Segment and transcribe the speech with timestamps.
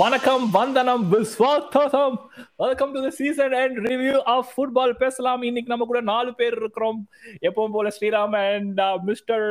[0.00, 2.16] வணக்கம் வந்தனம் விஸ்வாத்தம்
[2.62, 5.42] welcome to the season and review of football பேசலாம்.
[5.48, 6.98] இன்னைக்கு நம்ம கூட நாலு பேர் இருக்கிறோம்.
[7.48, 9.46] எப்பவும் போல Sriram and mister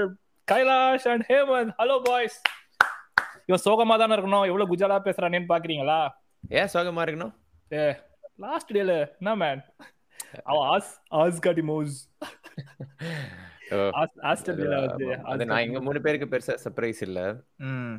[0.51, 1.71] Kailash and Hemant.
[1.77, 2.37] Hello boys
[3.45, 4.45] இவன் சோகமா தானே இருக்கணும்?
[4.51, 5.99] எவ்வளவு குஜாலா பேசுறானேன்னு பாக்குறீங்களா?
[6.49, 7.33] ஏன் சோகமா இருக்கணும்?
[7.73, 7.95] ஏ
[8.45, 9.63] லாஸ்ட் டேல என்ன மேன்
[10.43, 10.91] அவன் ஆஸ்
[11.21, 11.97] ஆஸ் காட்டி மோஸ்
[13.71, 15.21] ஓ, ஆஸ் ஆஸ்டர் டேல வந்து ஆமா.
[15.23, 17.19] அது நான் மூணு பேருக்கு பெருசா சர்ப்ரைஸ் இல்ல.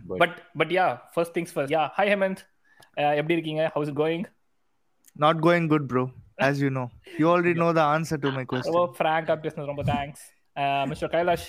[0.09, 2.42] But- but but ya first things first ya hi Hemant
[3.16, 3.69] எப்படி இருக்கீங்க?
[3.69, 4.25] How's going
[5.16, 6.02] Not going good, bro.
[6.39, 6.87] As you know,
[7.19, 8.73] you already know the answer to my question.
[8.73, 10.25] ரொம்ப ஃப்ராங்கா பேசுனது ரொம்ப தேங்க்ஸ்
[10.87, 11.47] மிஸ்டர் கைலாஷ்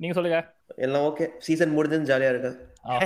[0.00, 0.38] நீங்க சொல்லுங்க.
[0.76, 2.30] எல்லாம் ஓகே சீசன் முடிஞ்சுன்னு ஜாலியா
[2.88, 2.96] ஆ,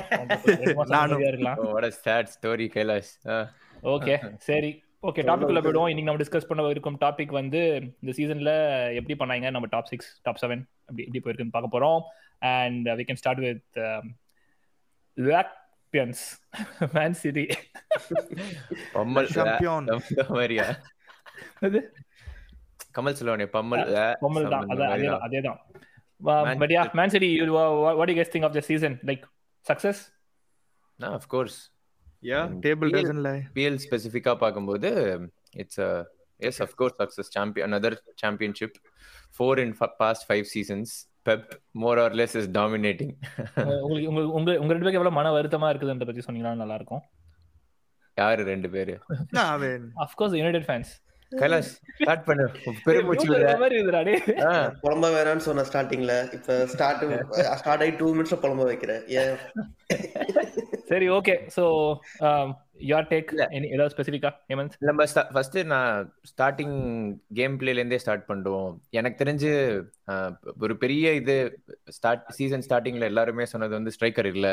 [0.85, 1.23] மாசம் நானும்.
[1.59, 3.37] Oh, what a sad story Kailash ah,
[3.83, 4.85] okay சரி.
[5.09, 5.91] ஓகே டாபிக் உள்ள போயிடுவோம்.
[5.91, 7.61] இன்னைக்கு நம்ம டிஸ்கஸ் பண்ண இருக்கும் டாபிக் வந்து
[8.01, 8.53] இந்த சீசன்ல
[8.99, 9.51] எப்படி பண்ணாங்க?
[9.51, 12.01] நம்ம டாப் சிக்ஸ் டாப் செவன் அப்படி எப்படி போயிருக்குன்னு பார்க்க போறோம்.
[12.39, 13.79] And we can start with
[15.17, 16.23] லாக்பியன்ஸ்
[16.97, 17.47] man city
[21.67, 21.81] அது
[22.99, 23.85] கமல் சொல்லுவானே பம்மல்
[24.21, 24.67] பொம்மல் தான்.
[24.67, 25.61] மாதிரி அதேதான்
[26.21, 26.59] தான்.
[26.63, 27.31] But ya man city
[27.99, 29.25] what you guess think of the season like
[29.67, 30.03] success
[31.17, 31.55] of course.
[32.23, 33.43] Yeah, table Feel- doesn't lie.
[33.55, 34.89] PL ஸ்பெசிஃபிக்கா பார்க்கும்போது
[35.57, 35.81] it's
[36.41, 38.73] yes of course success champion another championship.
[39.39, 40.91] Four in fa- past five seasons.
[41.27, 41.43] Pep
[41.81, 43.11] more or less is dominating.
[43.83, 47.03] உங்களுக்கு உங்க உங்க உங்க ரெண்டு பேருக்கு எவ்வளவு மன வருத்தமா இருக்குதுன்ற பத்தி சொன்னீங்கன்னா நல்லா இருக்கும்
[48.17, 48.95] யாரு ரெண்டு பேரு?
[49.97, 50.91] Of course United fans
[51.33, 52.45] Kailash start பண்ணு.
[52.85, 54.23] பெருமூச்சு விடுற மாதிரி இருக்குடா டேய்?
[54.83, 57.05] புலம்ப வேணாம்னு சொன்ன ஸ்டார்டிங்ல இப்ப ஸ்டார்ட்
[57.57, 59.03] ஸ்டார்ட் ஆகி டூ மினிட்ஸ்ல புலம்ப வைக்கிறேன்.
[59.21, 59.37] ஏன்?
[60.91, 61.65] சரி ஓகே சோ
[62.91, 63.31] யுவர் டேக்
[63.75, 65.05] ஏதாவது ஸ்பெசிஃபிக்கா ஹேமந்த் நம்ம
[65.35, 66.77] ஃபர்ஸ்ட் நான் ஸ்டார்டிங்
[67.39, 68.73] கேம் பிளேல இருந்தே ஸ்டார்ட் பண்ணுவோம்.
[68.99, 69.51] எனக்கு தெரிஞ்சு
[70.65, 71.37] ஒரு பெரிய இது
[71.97, 74.49] ஸ்டார்ட் சீசன் ஸ்டார்டிங்ல எல்லாருமே சொன்னது வந்து ஸ்ட்ரைக்கர் இல்ல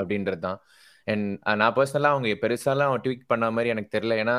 [0.00, 0.60] அப்படின்றது தான்
[1.06, 1.26] அண்ட்
[1.62, 4.16] நான் பர்சனலா அவங்க பெருசாலாம் ட்வீக் பண்ண மாதிரி எனக்கு தெரியல.
[4.24, 4.36] ஏன்னா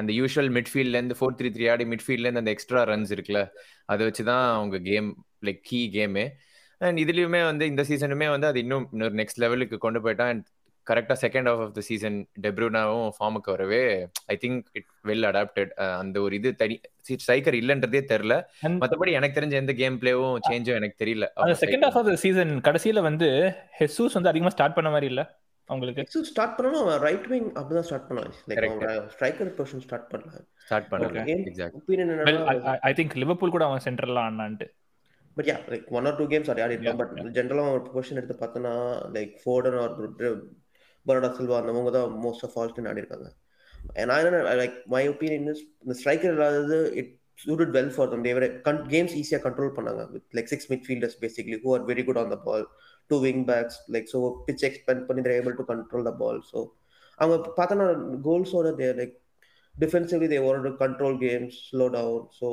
[0.00, 3.42] அந்த யூஷுவல் மிட்ஃபீல்ட்ல இருந்து ஃபோர் த்ரீ த்ரீ ஆடி மிட்ஃபீல்ட்ல இருந்து அந்த எக்ஸ்ட்ரா ரன்ஸ் இருக்குல்ல
[3.92, 5.10] அதை வச்சு தான் அவங்க game
[5.48, 6.24] like key game
[6.80, 10.30] and இதுலயுமே வந்து இந்த சீசனுமே வந்து அது இன்னும் இன்னொரு நெக்ஸ்ட் லெவலுக்கு கொண்டு போயிட்டான்.
[10.32, 10.46] அண்ட்
[10.90, 16.20] கரெக்டா second half of the season டெப்ரூனாவும் ஃபார்முக்கு வரவே I think it well adapted அந்த
[16.20, 18.34] ஒரு இது தனி ஸ்ட்ரைக்கர் இல்லன்றதே தெரியல.
[18.62, 21.26] And- மத்தபடி எனக்கு தெரிஞ்ச எந்த கேம் பிளேவும் சேஞ்சும் எனக்கு தெரியல.
[21.34, 23.28] அந்த second half of the season கடைசியில வந்து
[23.78, 27.80] ஹெசூஸ் வந்து அதிகமா ஸ்டார்ட் பண்ண மாதிரி இல்ல உங்களுக்கு நெக்ஸ்ட் ஸ்டார்ட் பண்ணனும் அவன் ரைட் விங் அப்படிதான்
[27.80, 30.40] ஸ்டார்ட் பண்ணான் லைக் ஸ்ட்ரைக்கர் பொசிஷன் ஸ்டார்ட் பண்ணல.
[30.56, 31.18] ஸ்டார்ட் பண்ணல.
[31.22, 31.36] Okay.
[31.50, 34.66] Exact I think Liverpool கூட அவன் சென்டர்ல ஆனான்ட்டு.
[35.34, 38.74] But ya like one or two games ஆடி ஆடி பட் ஜென்ரலா அவன் பொசிஷன் எடுத்து பார்த்தோன்னா
[39.12, 39.96] like Foden or
[41.06, 43.28] Bernardo Silva அந்தவங்க தான் மோஸ்ட் ஆஃப் ஆல்ஸ்டன் ஆடி இருக்காங்க
[44.08, 48.20] நான் என்ன லைக் மை ஒப்பீனியன் இஸ் இந்த ஸ்ட்ரைக்கர் இல்லாதது it suited well for them.
[48.24, 48.32] They
[48.92, 50.02] games ஈஸியாக கண்ட்ரோல் பண்ணாங்க.
[50.14, 52.64] With like six midfielders basically who are very good on the ball
[53.10, 54.18] two wing backs like so
[54.48, 56.60] pitch expand பண்ணி they're able to control the ball so
[57.18, 57.86] அவங்க பார்த்தோன்னா
[58.26, 59.14] கோல்ஸோட there like
[59.74, 62.48] defensively they want control games slow down so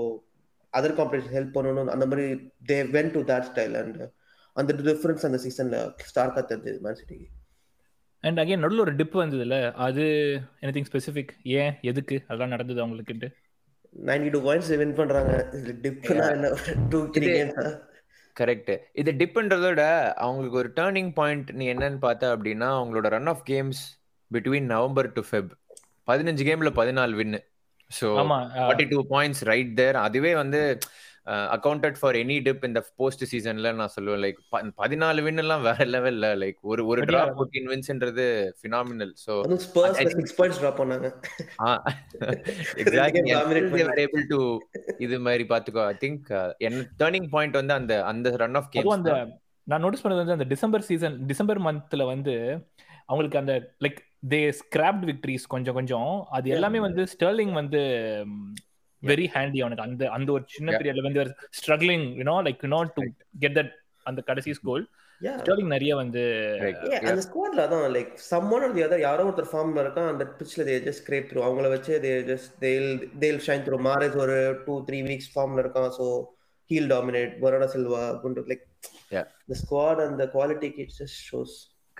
[0.74, 1.92] other competition help பண்ணணும்.
[1.96, 2.26] அந்த மாதிரி
[2.72, 4.02] they went to that style and
[4.56, 5.80] அந்த difference அந்த சீசனில்
[6.12, 7.28] ஸ்டார்க்காக தெரிஞ்சது மேன் சிட்டிக்கு
[8.24, 10.04] அண்ட் அகைன் நடுவில் ஒரு டிப் வந்ததுல அது
[10.62, 11.74] எனிதிங் ஸ்பெசிஃபிக் ஏன்?
[11.82, 12.16] எதுக்கு?
[12.28, 13.28] அதெல்லாம் நடந்தது அவங்களுக்குட்டு?
[13.94, 15.34] நைன்டி டூ பாயிண்ட்ஸ் வின் பண்றாங்க.
[15.82, 16.50] டிப்னா என்ன?
[16.90, 17.30] டூ த்ரீ
[18.36, 19.84] கரெக்ட் இது டிப்ன்றத விட
[20.18, 23.82] அவங்களுக்கு ஒரு டேர்னிங் பாயிண்ட் நீ என்னன்னு பார்த்த அப்படின்னா அவங்களோட run of games
[24.32, 25.50] between November to Feb
[26.08, 27.40] பதினஞ்சு கேம்ல பதினாலு win
[27.92, 28.08] so
[28.58, 30.62] forty two points right there அதுவே வந்து
[31.54, 34.40] அக்கௌண்டட் ஃபார் எனி டிப் இந்த போஸ்ட் சீசன்ல நான் சொல்லுவேன் லைக்
[34.78, 37.22] பதினாலு வின் எல்லாம் வேற லெவல்ல லைக் ஒரு ஒரு draw.
[37.36, 38.26] Fourteen வின்ஸ்ன்றது
[38.60, 39.14] phenomenal
[40.00, 41.08] think- six points drop பண்ணாங்க
[42.78, 43.32] எக்ஸாக்ட்லி.
[44.00, 44.40] ஏபிள் டு
[44.98, 49.14] இது மாதிரி பாத்துக்கோ ஐ திங்க் என்ன டேர்னிங் பாயிண்ட் வந்து அந்த அந்த ரன் ஆஃப் அதுவும் அந்த
[49.68, 52.36] நான் நோட்டீஸ் பண்ணது வந்து அந்த டிசம்பர் சீசன் டிசம்பர் மந்த்ல வந்து
[53.06, 53.54] அவங்களுக்கு அந்த
[53.84, 56.50] லைக் தே ஸ்கிராப்ட் விக்டரிஸ் கொஞ்சம் கொஞ்சம் அது.
[56.50, 57.82] எல்லாமே வந்து ஸ்டெர்லிங் வந்து
[59.04, 59.86] வெரி ஹேண்டி அவனுக்கு.
[59.88, 60.70] அந்த அந்த ஒரு சின்ன.
[60.78, 61.22] பீரியட்ல வந்து
[61.60, 63.04] struggling you know like you know to
[63.44, 63.74] get that
[64.06, 64.86] அந்த கடைசி கோல்
[65.22, 66.22] யா ஸ்டெர்லிங் நிறைய வந்து
[67.04, 70.76] அந்த ஸ்குவாட்ல அதான் like someone or the other யாரோ ஒருத்தர் ஃபார்ம்ல இருக்கான் அந்த பிட்ச்ல தே
[70.86, 72.90] ஜஸ்ட் ஸ்கிரேப் த்ரூ அவங்கள வச்சு தே ஜஸ்ட் தேல்
[73.24, 74.38] தேல் ஷைன் த்ரூ மாரேஜ் ஒரு
[74.68, 76.08] டூ த்ரீ வீக்ஸ் ஃபார்ம்ல இருக்கான் so
[76.70, 78.66] he'll dominate Bernardo Silva குண்டு like
[79.12, 79.24] Yeah.
[79.50, 81.52] the squad and the quality it just shows.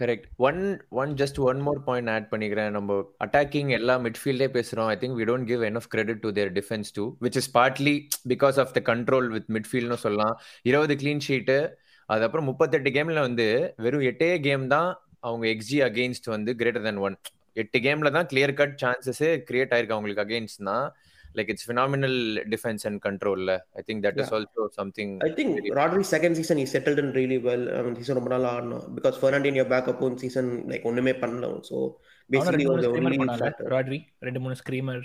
[0.02, 0.62] Correct one
[1.02, 2.72] one just one more point add பண்ணிக்கிறேன்.
[2.78, 4.90] நம்ம அட்டாக்கிங் எல்லா மிட்ஃபீல்டே பேசுறோம்.
[4.94, 7.96] I think we don't give enough credit to their defence too which is partly
[8.34, 10.36] because of the control with மிட்ஃபீல்ட்னு சொல்லலாம்.
[10.72, 11.58] இருபது clean sheet
[12.10, 13.48] அதுக்கப்புறம் முப்பத்தெட்டு கேம்ல வந்து
[13.86, 14.90] வெறும் எட்டே கேம் தான்
[15.28, 17.18] அவங்க எக்ஸி அகெயின்ஸ்ட் வந்து கிரேட்டர் தென் ஒன்
[17.62, 20.86] எட்டு கேம்ல தான் கிளியர் கட் சான்சஸே கிரியேட் ஆயிருக்கு அவங்களுக்கு அகெயின்ஸ்ட் தான்
[21.38, 22.18] like it's phenomenal
[22.54, 26.68] defence and கண்ட்ரோல்ல I think that is also something I think Rodri second season he
[26.76, 27.64] settled in really well.
[27.78, 31.50] I mean, season ரொம்ப நாள் ஆடணும் because Fernandinho backup on season like ஒண்ணுமே பண்ணல.
[31.70, 31.78] So
[32.36, 33.68] basically மூணு the screamer only பண்ணால factor.
[33.76, 35.04] Rodri ரெண்டு மூணு screamer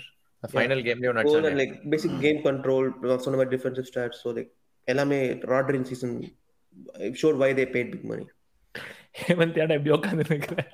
[0.53, 4.17] final and நடிச்சாங்க like basic game control, நான் சொன்ன மாதிரி defensive stats.
[4.23, 4.51] So like
[4.93, 5.19] எல்லாமே
[5.53, 6.11] Rodri in season
[7.21, 8.27] showed why they paid big money.
[9.19, 10.69] Hemant ஏடா இப்படி உட்காந்து நிக்கிறேன்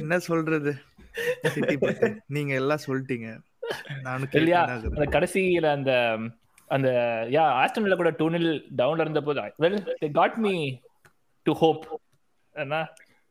[0.00, 0.72] என்ன சொல்றது
[1.54, 1.76] சிட்டி
[2.36, 3.28] நீங்க எல்லாம் சொல்லிட்டீங்க.
[4.02, 4.60] நானும் இல்லையா?
[4.96, 5.92] அந்த கடைசியில அந்த
[6.70, 6.88] அந்த
[7.30, 8.50] யா ஆஸ்டன்ல கூட டூ நில்
[8.80, 10.54] டவுன்ல இருந்த போது well they got me
[11.46, 11.84] to hope
[12.56, 12.78] என்ன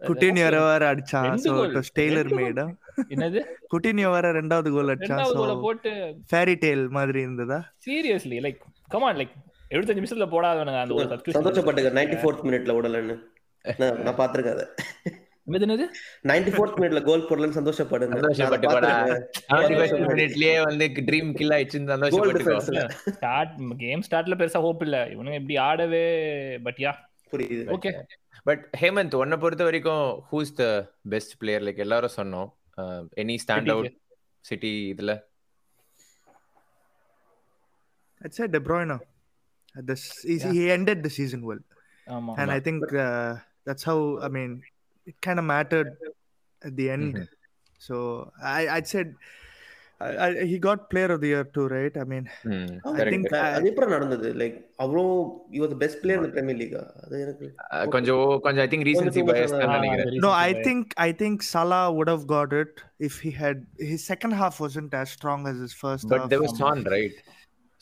[0.01, 1.51] குட்டினியோ வேற அடிச்சான் சோ
[1.99, 2.61] டெய்லர் ரெண்டு மேட்
[3.13, 3.39] என்னது?
[3.73, 5.91] குட்டினியோ வேற ரெண்டாவது கோல் அடிச்சான் ரெண்டாவது சோ கோல போட்டு
[6.31, 7.59] ஃபேரி டேல் மாதிரி இருந்ததா?
[7.85, 8.59] சீரியஸ்லி லைக்
[8.93, 9.33] கமான் லைக்
[9.73, 11.07] எழுபத்தஞ்சு நிமிஷத்துல போடாதவனுங்க அந்த ஒரு.
[11.37, 11.91] சந்தோஷப்பட்டுக்க.
[11.99, 13.15] 94th மினிட்ல விடலன்னு
[14.05, 14.65] நான் பாத்திருக்கேன் அதை.
[15.47, 15.85] என்னது
[16.29, 18.15] 94th மினிட்ல கோல் போடலன்னு சந்தோஷப்படுங்க.
[18.21, 18.63] சந்தோஷப்பட்டு
[20.69, 23.53] வந்து ட்ரீம் கில் ஆயிடுச்சுன்னு ஸ்டார்ட்
[23.83, 24.97] கேம் ஸ்டார்ட்ல பெருசா ஹோப் இல்ல.
[25.15, 26.03] இவனுங்க எப்படி ஆடவே
[26.67, 26.93] பட் யா
[27.31, 27.63] புரியுது.
[27.77, 27.91] ஓகே
[28.49, 30.65] பட் ஹேமந்த் உன்னை பொறுத்த வரைக்கும் who's the
[31.13, 32.49] best player like எல்லாரும் சொன்னோம்.
[33.23, 33.93] எனி ஸ்டாண்ட் அவுட்
[34.49, 35.13] சிட்டி இதுல?
[38.21, 38.97] I'd say De Bruyne.
[39.87, 41.59] This he, he ended the season well,
[42.15, 43.31] ஆமா and I think uh,
[43.67, 43.97] that's how.
[44.27, 44.51] I mean,
[45.10, 45.90] it kind of mattered
[46.62, 47.08] at the end.
[47.14, 47.26] Mhm.
[47.88, 47.96] So
[48.58, 49.08] I I'd said
[50.06, 51.94] I, I, he got Player of the Year too, right?
[52.02, 52.24] I mean,
[52.98, 55.02] I think I, அது எப்படி நடந்தது like அவ்வளோ
[55.56, 57.46] you was best player in premier league அது எனக்கு
[57.94, 61.82] கொஞ்சம் கொஞ்சம் I think recency கொஞ்சம் பயஸ் கொஞ்சம் நினைக்கிறேன் no, I think I think Salah
[61.96, 62.72] would have got it
[63.08, 63.58] if he had
[63.90, 66.30] his second half wasn't as strong as his first but half.
[66.34, 67.16] there was Son right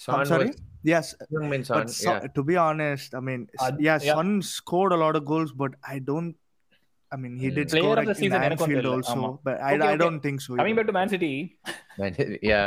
[0.06, 0.50] Son I'm sorry.
[0.50, 3.96] was Yes, Heung-min Son but Son, yeah to be honest, I mean, s- Uh, yeah,
[4.08, 4.16] yeah.
[4.16, 6.34] Son scored a lot of goals, but I don't.
[7.13, 8.95] I mean, he did Player score of the in season எனக்கும் Anfield தெரியல.
[8.99, 9.29] also, ஆமா.
[9.47, 10.01] but I, Okay, I okay.
[10.03, 10.51] don't think so.
[10.53, 10.77] Coming either.
[10.79, 11.33] Back to man city
[12.51, 12.65] yeah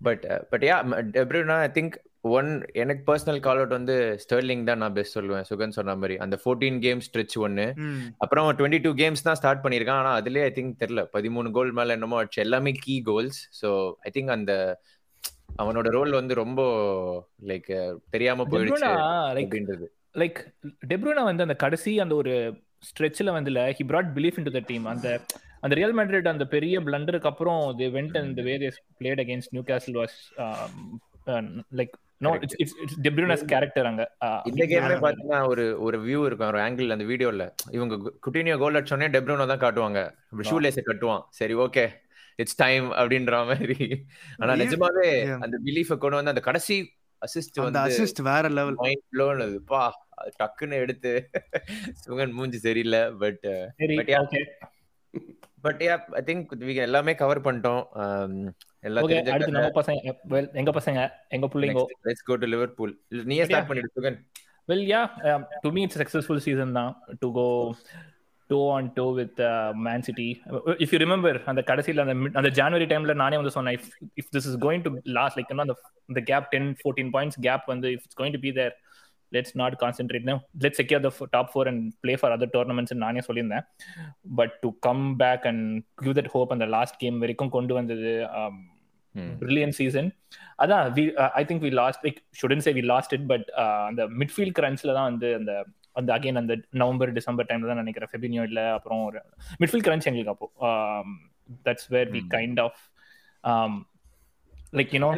[0.00, 0.80] but uh, but yeah
[1.14, 1.92] De Bruyne I think
[2.30, 2.48] one
[2.82, 6.78] எனக்கு personal call out வந்து Sterling தான் நான் best சொல்லுவேன் சுகன் சொன்ன மாதிரி அந்த ஃபோர்டீன்
[6.84, 7.66] கேம் ஸ்ட்ரெச் ஒன்னு.
[8.24, 11.96] அப்புறம் டுவெண்ட்டி டூ கேம்ஸ் தான் ஸ்டார்ட் பண்ணியிருக்கான் ஆனா அதுலயே ஐ திங்க் தெரியல பதிமூணு கோல் மேல
[11.98, 13.70] என்னமோ ஆச்சு எல்லாமே key goals so
[14.08, 14.54] I think அந்த
[15.62, 16.60] அவனோட ரோல் வந்து ரொம்ப
[17.50, 17.70] லைக்
[18.16, 18.90] தெரியாம போயிடுச்சு
[19.42, 20.40] அப்படின்றது லைக்
[20.92, 22.34] டெப்ரூனா வந்து அந்த கடைசி அந்த ஒரு
[22.84, 25.20] ஸ்ட்ரெச்சில் வந்துல he brought belief in to the team அந்த
[25.60, 28.70] அந்த ரியல் மேட்ரிட் அந்த பெரிய பிளண்டருக்கு அப்புறம் they went and way they
[29.00, 30.06] played against Newcastle
[31.26, 34.16] was like no it's it's it's டெப்ரூனாஸ் character அங்க.
[34.24, 38.74] Uh, இந்த கேம்ல பாத்தீங்கன்னா ஒரு ஒரு வியூ இருக்கும் ஒரு ஆங்கிள் அந்த வீடியோல இவங்க குட்டினியோ கோல்
[38.74, 40.14] அடிச்சோடனே டெப்ரோனோ தான் காட்டுவாங்க.
[40.36, 41.22] ஷூ லேஸை கட்டுவான்.
[41.28, 41.88] சரி ஓகே
[42.34, 44.04] இட்ஸ் டைம் அப்படின்ற மாதிரி.
[44.36, 44.52] ஆனா.
[44.52, 45.38] நிஜமாவே.
[45.38, 50.03] அந்த பிலீஃப் கொண்டு வந்து அந்த கடைசி அசிஸ்ட் வந்து assist வேற லெவல் மைண்ட் ப்ளோனது பா
[50.40, 51.12] டக்குன்னு எடுத்து
[52.04, 53.46] சுகன் மூஞ்சி சரியில்லை but
[55.66, 58.36] but ya I think எல்லாமே கவர் பண்ணிட்டோம் Um,
[59.02, 61.02] ஓகே அடுத்து நம்ம பசங்க well, எங்க பசங்க
[61.36, 62.94] எங்க பிள்ளைங்கோ லெட்ஸ் கோ டு லிவர்பூல்
[63.30, 64.18] நீயே ஸ்டார்ட் பண்ணிடு Sugan
[64.68, 67.76] Well, yeah, um, to me, it's a successful season now to go
[68.50, 70.40] toe on toe with uh, Man City.
[70.50, 73.84] Uh, If you remember, அந்த கடைசியில் அந்த அந்த ஜான்வரி டைம்ல நானே வந்து சொன்னேன் if
[74.20, 75.76] if this is going to last like you know the
[76.18, 78.72] the gap 10 14 points gap வந்து if it's going to be there
[79.34, 82.92] let's not concentrate now let's secure the f- top four and play for other tournaments
[82.92, 83.66] ன்னு நானே சொல்லியிருந்தேன்
[84.38, 85.60] but to come back and
[86.02, 88.56] give that hope அந்த last game வரைக்கும் கொண்டு வந்தது um,
[89.40, 90.06] brilliant season
[90.62, 93.82] அதான் we uh, i think we lost like shouldn't say we lost it but uh,
[93.90, 95.52] அந்த midfield கிரன்ச்ல தான் வந்து அந்த
[95.96, 99.20] அந்த அகைன் அந்த நவம்பர் டிசம்பர் டைம்ல தான் நினைக்கிறேன் ஃபெபினியோ இல்ல அப்புறம் ஒரு
[99.60, 100.48] மிட்ஃபீல்ட் கிரன்ச் எங்களுக்கு அப்போ
[101.66, 102.32] that's where we Hmm.
[102.34, 102.80] Kind of
[104.72, 105.08] like you know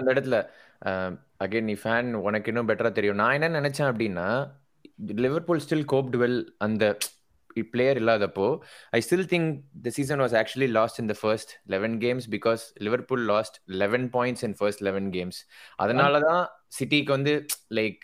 [0.00, 0.38] அந்த இடத்துல
[1.44, 3.20] அகைன் நீ ஃபேன் உனக்கு இன்னும் பெட்டரா தெரியும்.
[3.22, 4.28] நான் என்ன நினைச்சேன் அப்படின்னா
[5.24, 6.84] லிவர்பூல் ஸ்டில் கோப்ட் வெல் அந்த
[7.72, 8.44] பிளேயர் இல்லாதப்போ
[8.96, 9.48] I still think
[9.84, 14.44] the season was actually lost in the first eleven games because Liverpool lost eleven points
[14.48, 15.38] in first eleven games
[15.84, 16.42] அதனால தான்
[16.78, 17.32] சிட்டிக்கு வந்து
[17.78, 18.02] லைக்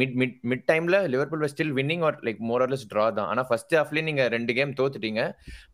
[0.00, 3.28] மிட் மிட் மிட் டைம்ல Liverpool was still winning or like more or less draw தான்.
[3.32, 5.24] ஆனா first ஹாஃப்லயே நீங்க ரெண்டு game தோத்துட்டீங்க.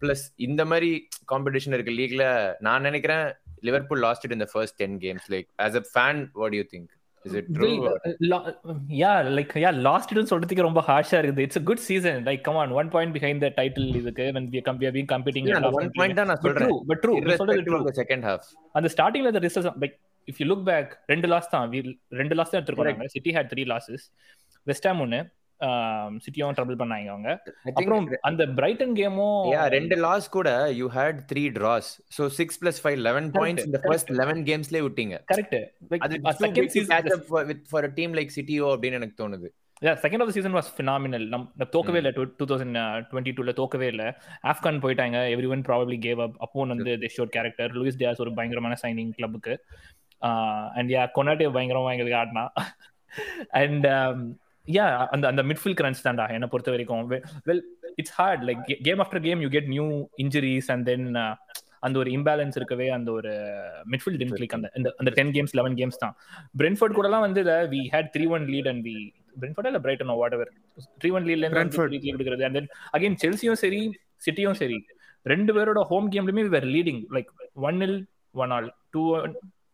[0.03, 0.91] Plus இந்த மாதிரி
[1.33, 2.25] காம்படிஷன் இருக்க லீக்ல
[2.69, 3.27] நான் நினைக்கிறேன்
[3.63, 6.89] Liverpool lost it in the first ten games like as a fan what you think
[7.25, 7.71] is it true
[8.99, 11.39] yeah like yeah lost சொல்றதுக்கு ரொம்ப ஹார்ஷா இருக்குது.
[11.39, 14.63] It's a good season like come on one point behind the title இதுக்கு when we
[14.69, 16.75] come we have been competing அந்த one point தான் நான் சொல்றேன்.
[16.87, 17.83] But true சொல்றது true.
[17.85, 18.45] the second half.
[18.73, 19.97] அந்த ஸ்டார்டிங்ல அந்த results like
[20.29, 21.71] if you look back ரெண்டு லாஸ் தான்.
[21.71, 24.07] We- ரெண்டு லாஸ் தான் எடுத்துருக்காங்க City had three losses
[24.67, 25.21] West Ham ஒன்னு
[26.25, 27.31] சிட்டியும் ட்ரபிள் பண்ணாங்க அவங்க.
[27.79, 30.49] அப்புறம் அந்த பிரைட்டன் கேமும் yeah ரெண்டு லாஸ் கூட
[30.81, 35.17] you had three draws so six plus five eleven points இந்த ஃபர்ஸ்ட் லெவன் கேம்ஸ்லயே விட்டீங்க.
[35.33, 35.57] கரெக்ட்
[36.07, 37.23] அது second season
[37.53, 39.51] with for a team like சிட்டியோ அப்படின்னு எனக்கு தோணுது.
[40.05, 42.13] Second half season was phenomenal நம் தோக்கவே இல்லை.
[42.39, 42.77] டூ தௌசண்ட்
[43.11, 44.09] டுவெண்ட்டி டூல தோக்கவே இல்லை.
[44.53, 45.19] ஆப்கான் போயிட்டாங்க.
[45.35, 49.13] Every one probably gave up அப்போ வந்து the shore character Luis Diaz ஒரு பயங்கரமான சைனிங்
[49.19, 49.55] கிளப்புக்கு
[50.79, 52.47] அண்ட் யா கொண்டாட்டே பயங்கரமா எங்களுக்கு ஆடினா.
[53.63, 53.87] அண்ட்
[54.69, 57.05] யா அந்த அந்த மிட்ஃபீல்ட் கிரன்ஸ் தான்டா என்னை பொறுத்த வரைக்கும்
[57.47, 57.63] well
[57.97, 59.87] it's hard like game after game you get new
[60.19, 61.07] injuries and then
[61.83, 63.33] அந்த ஒரு இம்பேலன்ஸ் இருக்கவே அந்த ஒரு
[63.93, 64.69] மிட்ஃபீல்ட் டென் கிளிக் அந்த
[64.99, 66.15] அந்த டென் கேம்ஸ் லெவன் கேம்ஸ் தான்.
[66.61, 67.43] பிரென்ஃபோர்ட் கூடலாம் வந்து
[67.73, 68.97] we had three one lead and we
[69.41, 70.51] Brentford இல்ல Brighton whatever
[71.01, 71.83] three one லீட்ல இருந்து
[72.13, 73.81] எடுக்கிறது அண்ட் தென் அகைன் செல்சியும் சரி
[74.27, 74.79] சிட்டியும் சரி.
[75.27, 77.31] ரெண்டு பேரோட home கேம்லயுமே were leading like
[77.63, 77.99] one nil
[78.35, 79.03] one all two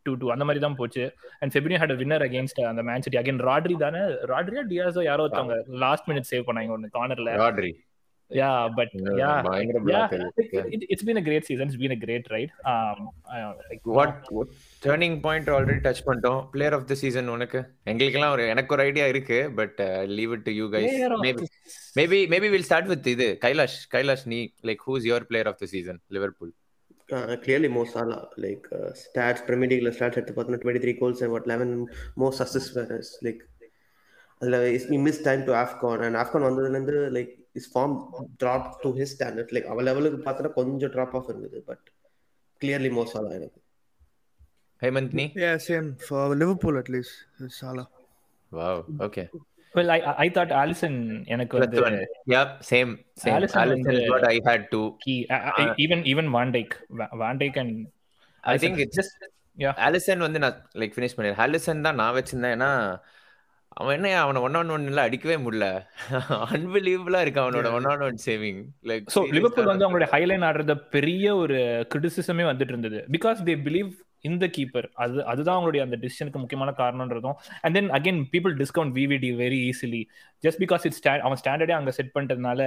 [0.07, 1.05] two two அந்த மாதிரி தான் போச்சு
[1.41, 5.57] and Fabinho had winner against அந்த மேன் சிட்டி அகைன் ராட்ரி தானே ராட்ரியா டியாஸோ யாரோ ஒருத்தவங்க
[5.87, 7.73] லாஸ்ட் மினிட் சேவ் பண்ணாங்க ஒன்னு கார்னர்ல Rodri
[8.31, 8.91] yeah but
[9.21, 9.39] yeah
[9.93, 10.13] yeah
[10.75, 12.53] it, it's been a great season it's been a great ride.
[12.73, 12.99] Um
[13.33, 14.49] uh, like, what, what
[14.83, 16.39] turning point already touch பண்ணிட்டோம்.
[16.55, 17.61] Player of the season உனக்கு.
[17.93, 19.81] எங்களுக்கெல்லாம் ஒரு எனக்கு ஒரு idea இருக்கு but
[20.19, 21.47] leave it to you guys maybe
[22.01, 23.29] maybe maybe will start with இது.
[23.45, 24.41] கைலாஷ் கைலாஷ் நீ
[24.71, 26.53] like who's your player of the season Liverpool
[27.45, 28.67] clearly Mo Salah like
[29.03, 31.73] stats Premier லீக்ல stats எடுத்து பார்த்தோன்னா twenty three goals and what eleven
[32.17, 33.43] most assist like
[34.41, 37.97] அதில் miss time to AFCON and AFCON வந்ததுலேருந்து like is form
[38.43, 41.85] drop to his standard like அவள் லெவலுக்கு பார்த்தோன்னா கொஞ்சம் drop off இருந்தது but
[42.61, 43.61] clearly Mo Salah எனக்கு
[44.83, 47.13] ஹேமந்த் நீ Yeah, same for Liverpool at least.
[47.59, 47.85] Salah.
[48.53, 48.77] Wow,
[49.07, 49.27] okay.
[49.75, 50.95] Well i i thought allison
[51.27, 51.83] எனக்கு வந்து.
[52.27, 52.91] Yep, same.
[53.23, 53.35] Same.
[53.37, 54.87] Alisson Alisson is what I had too.
[55.05, 57.73] key uh, uh, even even van dijk Va- van dijk and
[58.45, 59.17] I think it's just
[59.59, 62.71] yeah Alisson வந்து நான் like finish பண்ணேன் Allison தான் நான் வச்சிருந்தேன் ஏன்னா
[63.77, 65.67] அவன் என்ன அவனை ஒன் ஆன் ஒன் எல்லாம் அடிக்கவே முடியல
[66.57, 68.59] அன்பிலீவபிளா இருக்கு அவனோட one on one saving
[68.91, 71.59] like so Liverpool வந்து அவங்களுடைய ஹைலைன் ஆடுறத பெரிய ஒரு
[71.93, 73.91] கிரிட்டிசிசமே வந்துட்டு இருந்தது பிகாஸ் தே பிலீவ்
[74.29, 77.37] இந்த கீப்பர் அது அதுதான் அவங்களுடைய அந்த டிசிஷனுக்கு முக்கியமான காரணம்ன்றதும்.
[77.63, 80.03] And then again people discount VVD very easily
[80.45, 82.61] just because it's அவன் ஸ்டாண்டர்டே அங்கே செட் பண்ணிட்டதுனால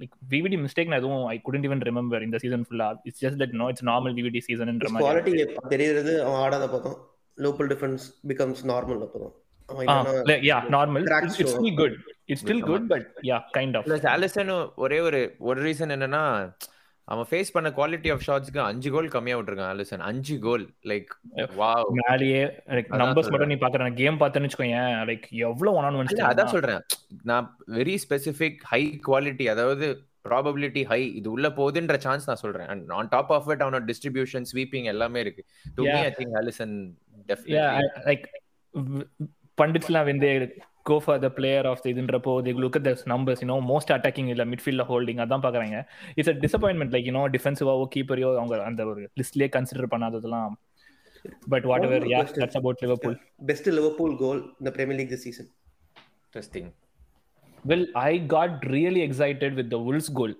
[0.00, 3.56] லைக் விவிடி மிஸ்டேக் நான் எதுவும் ஐ குடன்ட் ஈவன் ரிமெம்பர் இந்த சீசன் ஃபுல்லா it's just that
[3.62, 5.04] no it's normal VVD சீசன்ன்ற மாதிரி.
[5.06, 5.34] குவாலிட்டி
[5.74, 6.96] தெரியறது அவன் ஆடாத பக்கம்.
[7.38, 9.34] லோக்கல் டிஃபரன்ஸ் பிகம்ஸ் நார்மல் அப்பதான்
[10.50, 11.38] yeah normal it's.
[11.52, 11.96] Still good
[12.30, 14.52] it's still good but yeah kind of plus Alisson
[14.84, 16.22] ஒரே ஒரு ஒரு ரீசன் என்னன்னா
[17.04, 21.04] அவன் ஃபேஸ் பண்ண குவாலிட்டி ஆஃப் ஷாட்ஸ்க்கு அஞ்சு கோல் கம்மியா விட்டுருக்கான் ஆலிசன் அஞ்சு கோல் லைக்
[21.36, 23.46] வாவ் மேலேயே லைக் நம்பர்ஸ் மட்டும்.
[23.46, 26.80] நீ பாக்குற கேம் பார்த்தேன்னு வச்சுக்கோயேன் லைக் எவ்வளவு ஒன் ஆன் ஒன் அதான் சொல்றேன்.
[27.22, 32.66] நான் வெரி ஸ்பெசிபிக் ஹை குவாலிட்டி அதாவது ப்ராபபிலிட்டி ஹை இது உள்ள போகுதுன்ற சான்ஸ் நான் சொல்றேன்.
[32.66, 35.44] And on top of it அவனோட டிஸ்ட்ரிபியூஷன் ஸ்வீப்பிங் எல்லாமே இருக்கு.
[35.74, 35.90] To me.
[35.90, 36.92] I think yeah
[37.28, 38.24] definitely
[38.72, 39.06] w-
[39.62, 40.50] பண்டிட்ஸ்லாம் when
[41.06, 44.28] for the player of the இதுன்றப்போ they look at the numbers you know most attacking
[44.32, 45.78] இல்ல midfield holding அதான் பாக்குறாங்க.
[46.14, 50.54] It's a disappointment like you know டிஃபென்சிவாவோ கீப்பரையோ அவங்க அந்த ஒரு லிஸ்ட்லயே consider பண்ணாததெல்லாம்.
[51.48, 52.20] But whatever yeah.
[52.40, 55.48] That's about Liverpool best Liverpool goal இந்த Premier League this season
[56.26, 56.68] interesting
[57.64, 60.34] well I got really excited with the Wolves goal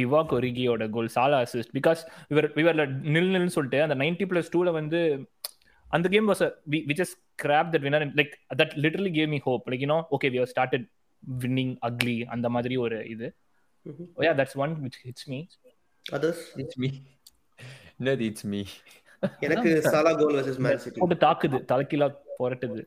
[0.00, 2.76] டிவா கொரிகியோட கோல் சாலா அசிஸ்ட் பிகாஸ் இவர் இவர்
[3.14, 5.00] நில் நில்னு சொல்லிட்டு அந்த நைன்டி பிளஸ் டூல வந்து
[5.92, 9.82] அந்த game was we just grab that winner like that literally game me hope like
[9.84, 10.86] you know okay we started
[11.42, 13.28] winning ugly அந்த மாதிரி ஒரு இது.
[14.26, 15.40] Yeah that's one which hits me
[16.04, 16.90] others it's me
[18.00, 18.60] என்னது it's me
[19.40, 22.06] எனக்கு Salah goal versus Man City போட்டு தாக்குது தலைக்கீழா
[22.38, 22.82] புரட்டுது.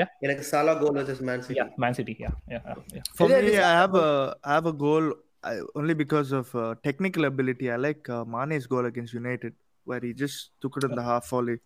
[0.00, 2.60] யா எனக்கு Salah goal versus Man City Man City yeah yeah
[3.18, 4.10] For Yeah, me, this- I have a
[4.42, 5.06] I have a goal
[5.42, 7.66] I, only because of uh, technical ability.
[7.70, 9.52] I like uh, Mane's goal against United,
[9.88, 11.58] where he just took it in the half volley.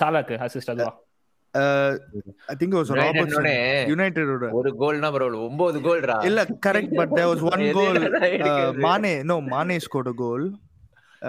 [0.00, 0.92] சாலாக்கு assist அதுவா
[1.54, 1.90] Uh,
[2.52, 3.50] I think it was an United opportunity.
[3.82, 7.74] ஓட United ஓட ஒரு கோல்னா பரவாயில்ல ஒன்பது கோல்ரா இல்ல correct but there was one எது
[7.78, 8.82] goal என்னடா uh, எடுக்கிறது?
[8.86, 10.42] Mane no Mane scored a goal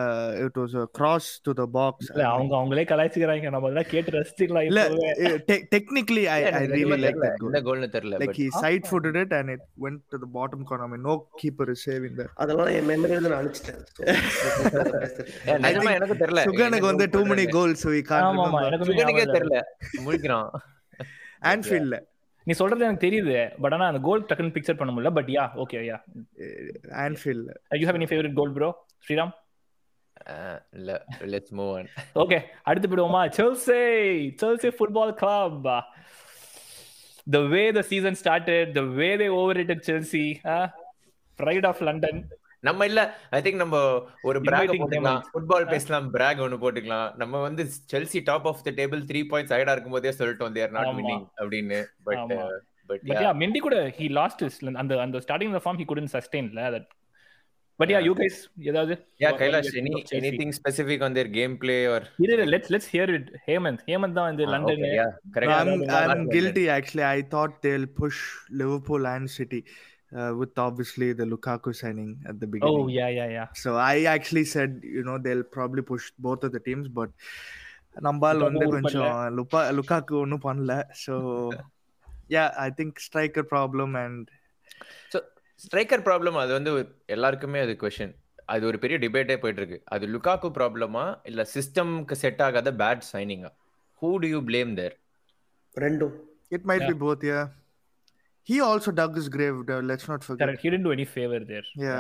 [0.02, 3.50] uh, it was a cross to the box இல்ல அவங்க அவங்களே கலாய்ச்சிக்கிறாங்க.
[3.50, 4.82] நம்ம அதெல்லாம் கேட்டு ரசிச்சுக்கலாம் இல்ல
[5.76, 9.50] technically I, I really like that goal என்ன கோல்னு தெரியல he side footed it and
[9.56, 10.88] it went to the bottom corner.
[10.88, 13.82] I mean no keeper is saving that அதெல்லாம் என் மெமரியில நான் அழிச்சிட்டேன்.
[15.68, 16.44] நிஜமா எனக்கு தெரியல.
[16.50, 18.66] சுகனுக்கு வந்து too many ஆமா ஆமா remember.
[18.70, 19.28] எனக்குமே சுகனுக்கே.
[19.38, 19.62] தெரியல.
[20.08, 20.50] முழிக்கிறான்
[21.54, 21.96] Anfieldல
[22.48, 25.80] நீ சொல்றது எனக்கு தெரியுது பட் ஆனா அந்த கோல் டக்குன்னு பிக்சர் பண்ண முடியல but yeah okay
[25.88, 25.98] yeah
[27.06, 27.46] Anfield
[27.82, 28.70] you have any favourite goal bro
[29.06, 29.32] Sriram?
[30.72, 33.82] இல்ல லெட்ஸ் மூவ் ஆன் ஓகே அடுத்து போயிடுவோமா Chelsea
[34.44, 35.68] Chelsea football club
[37.34, 40.28] the way the season started the way they overrated chelsea
[41.40, 42.18] pride of london.
[42.60, 43.78] நம்ம இல்ல I think நம்ம
[44.22, 45.24] ஒரு பிராக் போட்டுக்கலாம்.
[45.34, 47.10] Football பேசலாம் பிராக் ஒன்னு போட்டுக்கலாம்.
[47.16, 47.64] நம்ம வந்து
[47.94, 50.88] Chelsea top of the table three points ahead இருக்கும் போதே சொல்லிட்டோம் தேர் நாட்.
[51.00, 51.80] வின்னிங் அப்படின்னு.
[52.04, 52.34] But.
[52.90, 53.34] But but yeah.
[53.42, 56.86] Mendy கூட he lost his அந்த அந்த starting the form he couldn't sustain ல that
[57.80, 58.38] but yeah you guys
[58.70, 63.12] ஏதாவது yeah Kailash any anything specific on their game play or இரு let's let's hear
[63.18, 66.32] it Hemant Hemant தான் இந்த London yeah correct I'm, Yeah, I'm yeah.
[66.36, 67.06] guilty actually.
[67.16, 68.20] I thought they'll push
[68.62, 69.62] Liverpool and City
[70.12, 72.88] uh, with obviously the Lukaku signing at the beginning.
[73.00, 76.64] Yeah yeah yeah So I actually said, you know, they'll probably push both of the
[76.70, 77.12] teams, but
[78.08, 81.14] நம்பால் Lukaku வந்து கொஞ்சம் லுப்பா Lukaku ஒன்றும் பண்ணல so
[82.30, 84.26] yeah I think striker problem and
[85.14, 85.18] so
[85.60, 86.72] striker problem அது வந்து
[87.10, 88.14] எல்லாருக்குமே அது கொஸ்டின்
[88.50, 93.52] அது ஒரு பெரிய டிபேட்டே போயிட்டு இருக்கு அது லுகாக்கு ப்ராப்ளமா இல்ல சிஸ்டம்க்கு செட் ஆகாத bad சைனிங்கா
[94.02, 94.96] who do you blame there
[95.78, 96.14] ரெண்டும்.
[96.52, 96.92] It might Yeah.
[96.92, 97.40] Be both yeah
[98.50, 99.58] he also tuck is grave
[99.90, 101.96] let's not forget correct he did do any favour there yeah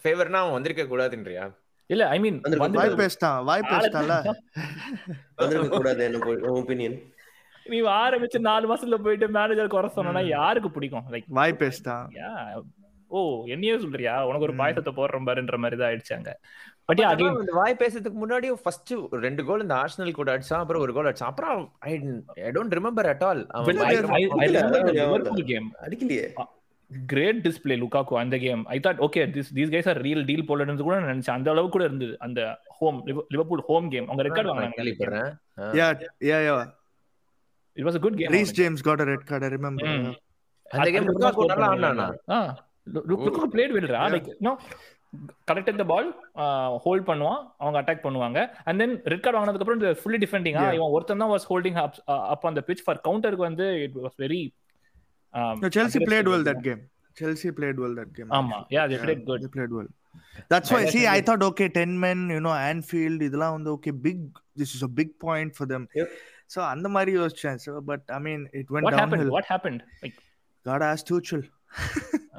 [0.00, 1.46] ஃபேவர்னா அவன் வந்திருக்க கூடாதுன்றியா?
[1.90, 2.36] இல்ல ஐ மீன்
[2.76, 3.38] வாய் பேசிட்டான்?
[3.48, 4.14] வாய் பேசிட்டான்ல?
[5.40, 6.20] வந்திருக்க கூடாது என்ன
[6.54, 6.96] ஒப்பீனியன்
[7.70, 11.06] நீ ஆரம்பிச்சு நாலு மாசத்துல போயிட்டு மேனேஜர் குறை சொன்னா யாருக்கு பிடிக்கும்?
[11.12, 11.56] லைக் வாய்
[12.20, 12.32] யா
[13.10, 13.20] ஓ
[13.52, 14.12] என்னையே சொல்றியா?
[14.26, 16.32] உனக்கு ஒரு பாயசத்தை போடுற பாருன்ற மாதிரி தான் ஆயிடுச்சாங்க
[16.88, 18.92] பட் அகைன் இந்த வாய் பேசுறதுக்கு முன்னாடி ஃபர்ஸ்ட்
[19.24, 21.92] ரெண்டு கோல் இந்த ஆர்சனல் கூட அடிச்சான் அப்புறம் ஒரு கோல் அடிச்சான் அப்புறம் I
[22.44, 23.42] I don't remember at all
[25.50, 26.24] game அடிக்கலையே.
[27.10, 30.86] Great display Lukaku அந்த game I thought okay this these guys are real deal போலன்னு
[30.86, 31.36] கூட நான் நினைச்சேன்.
[31.38, 32.14] அந்த அளவுக்கு கூட இருந்தது.
[32.26, 32.40] அந்த
[32.78, 32.98] ஹோம்
[33.34, 35.30] லிவர்பூல் ஹோம் கேம் அவங்க ரெக்கார்ட் வாங்கினாங்க கேள்விப்படுறேன்
[35.80, 35.88] yeah
[36.30, 36.56] yeah yeah
[37.76, 40.04] it was a good game Reece James got a red card i remember Mm.
[40.04, 40.16] yeah.
[40.78, 42.38] அந்த கேம் லுகாக்கு நல்லா ஆடினானா ஆ
[43.10, 44.52] Lukaku played வெல்ரா like no
[45.48, 46.08] correct the ball
[46.84, 50.76] hold பண்ணுவான் அவங்க attack பண்ணுவாங்க அண்ட் தென் ரெட் கார்டு வாங்கினதுக்கு அப்புறம் fully டிஃபெண்டிங்கா Yeah.
[50.78, 51.96] இவன் ஒருத்தன் தான் was holding up
[52.34, 54.42] up on the pitch for கவுண்டருக்கு வந்து it was very
[55.62, 56.80] no chelsea played well that game
[57.16, 59.88] chelsea played well that game ஆமா yeah they played good they played well
[60.52, 64.18] that's why see i thought okay 10 men you know anfield இதெல்லாம் வந்து okay big
[64.60, 66.08] this is a big point for them Yep.
[66.54, 69.80] So அந்த மாதிரி யோசிச்சேன் so but i mean it went what happened downhill what happened
[70.04, 70.16] like
[70.66, 71.42] god asked tuchel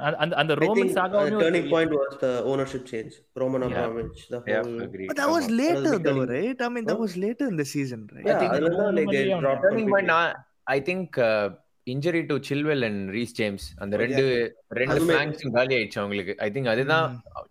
[0.05, 3.11] அந்த அந்த I Roman think the சாகாவுமே turning point was the ownership change.
[3.41, 4.79] Roman Abramovich, the Yeah, whole.
[4.85, 5.07] agree.
[5.09, 5.57] but that was ஆமா.
[5.61, 7.03] later That was though becoming- right i mean that Huh?
[7.05, 9.91] was later in the season right Yeah, think அதுல தான் like they Roman dropped turning
[9.93, 10.73] point completely.
[10.75, 11.17] I think
[11.87, 14.23] injury to Chilwell and Reece James அந்த Oh, ரெண்டு
[14.71, 16.37] ரெண்டு ஃபிளாங்ஸும் காலி ஆயிடுச்சு அவங்களுக்கு.
[16.37, 17.07] I think அதுதான்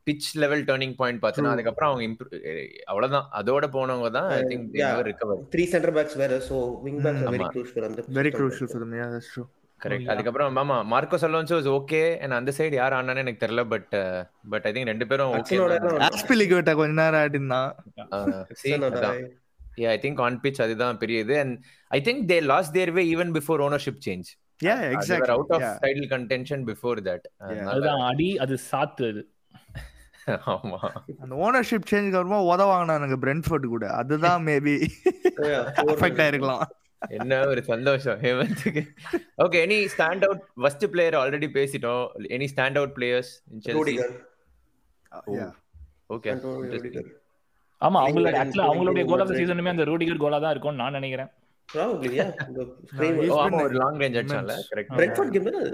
[0.06, 1.50] பிச் லெவல் டர்னிங் பாயிண்ட் பார்த்தனா True.
[1.50, 2.42] அதுக்கப்புறம் அவங்க improve-
[2.84, 3.26] அவ்வளவுதான்.
[3.32, 4.76] அதோட போனவங்க தான் I think.
[5.08, 7.50] Recover Three center backs வேற, so wing backs are very ஆமா.
[7.56, 7.84] crucial.
[7.84, 8.02] அந்த
[8.38, 9.46] crucial for them yeah that's true.
[9.80, 10.08] Correct.
[10.08, 13.92] அதுக்கப்புறம் ஆமா Marcos Alonso is okay and அந்த சைடு யார் ஆனானே எனக்கு தெரியல பட்
[14.48, 17.70] பட் ஐ திங்க் ரெண்டு பேரும் ஓகே எல்லாம் ஆஸ்பிலிகேட்டா கொஞ்ச நேரம் ஆடினான்
[19.76, 21.38] Hudson-ஓட ஐ திங்க் ஆன் பிச் அதுதான் பெரிய இது.
[21.38, 24.30] And I think they lost their way even before ownership change
[24.64, 25.30] yeah exactly.
[25.30, 25.82] Out of.
[25.82, 29.22] Title contention before that அதுதான் அடி அது சாத்து அது.
[30.52, 30.78] ஆமா.
[31.20, 33.92] அந்த ஓனர்ஷிப் சேஞ்சுக்கு அப்புறமா உத வாங்கினானுங்க பிரென்ஃபோர்ட் கூட.
[33.92, 34.74] அதுதான் மேபி
[35.94, 36.62] அஃபெக்ட் ஆயிருக்கலாம்.
[37.08, 38.82] என்ன ஒரு சந்தோஷம் ஹேமந்துக்கு
[39.44, 42.04] okay any stand out first player already பேசிட்டோம்
[42.36, 43.96] any stand out players in Chelsea
[46.10, 46.30] okay.
[47.82, 49.36] ஆமா அவங்களோட ஆக்சுவலா அவங்களுடைய கோல் ஆஃப்.
[49.38, 51.30] சீசனுமே அந்த ரூடிகர் கோலா தான் இருக்கும்னு நான் நினைக்கிறேன்.
[51.68, 53.08] The
[53.44, 54.54] ஆமா ஒரு லாங் ரேஞ்ச் அடிச்சான்ல.
[54.70, 55.66] கரெக்ட் தானே கூட The.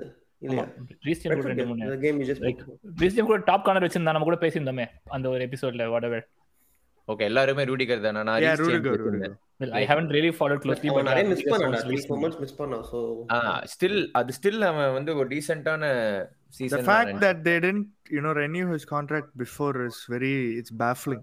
[3.03, 6.21] ரீஸ்டியன் கூட டாப் கார்னர் வச்சிருந்தா நம்ம கூட பேசியிருந்தோமே அந்த ஒரு எபிசோட்ல whatever
[7.09, 8.45] ஓகே எல்லாருமே ரூடிகர் தானா நான்
[9.91, 11.27] haven't really followed closely அவன் but நிறைய
[11.91, 12.23] least four me.
[12.25, 12.85] months miss பண்ணான்.
[12.91, 12.99] So,
[13.37, 13.39] ஆ
[13.73, 15.83] ஸ்டில் அது ஸ்டில் அவன் வந்து ஒரு டீசென்ட்டான
[16.41, 20.75] the season fact that they didn't you know renew his contract before is very it's
[20.85, 21.23] baffling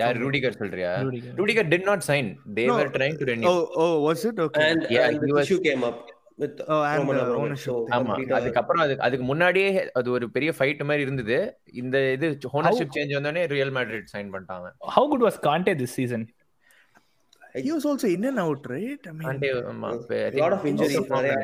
[0.00, 1.32] யார் ரூடிகர் சொல்றியா Rudiger.
[1.40, 2.76] Rudiger did not sign they No.
[2.78, 5.46] Were trying to renew oh oh was it okay and, Yeah, and he the was-
[5.46, 5.98] issue came up
[6.38, 7.44] with Oh, and Roman the Abramovich.
[7.44, 7.94] ownership So, thing.
[7.96, 9.68] ஆமா complete ஆ- அதுக்கப்புறம் அது அதுக்கு முன்னாடியே
[10.00, 11.38] அது ஒரு பெரிய fight மாதிரி இருந்தது
[11.82, 12.26] இந்த இது
[12.58, 16.24] ஓனர்ஷிப் சேஞ்ச் வந்தோடனே ரியல் மேட்ரிட் சைன் பண்ணிட்டாங்க how good was Kante this season
[17.58, 20.64] he was also in and out right i mean Kante, ஆமா, I A lot of
[20.70, 20.96] injuries.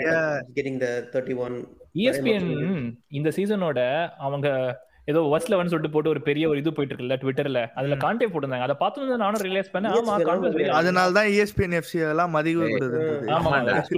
[0.05, 0.27] Yeah.
[0.59, 1.55] Getting the 31
[2.03, 2.45] ESPN
[3.19, 3.81] இந்த சீசனோட
[4.27, 4.49] அவங்க
[5.09, 8.67] ஏதோ வர்ஸ் லெவன் சொல்லிட்டு போட்டு ஒரு பெரிய ஒரு இது போயிட்டு இருக்குல்ல ட்விட்டர்ல அதுல கான்டே போட்டிருந்தாங்க
[8.67, 10.17] அதை பார்த்து நானும் ரியலைஸ் பண்ணேன் ஆமா
[10.55, 13.01] very- அதனால தான் ESPN FC எல்லாம் மதிவு இருந்தது
[13.37, 13.91] ஆமா, Yes,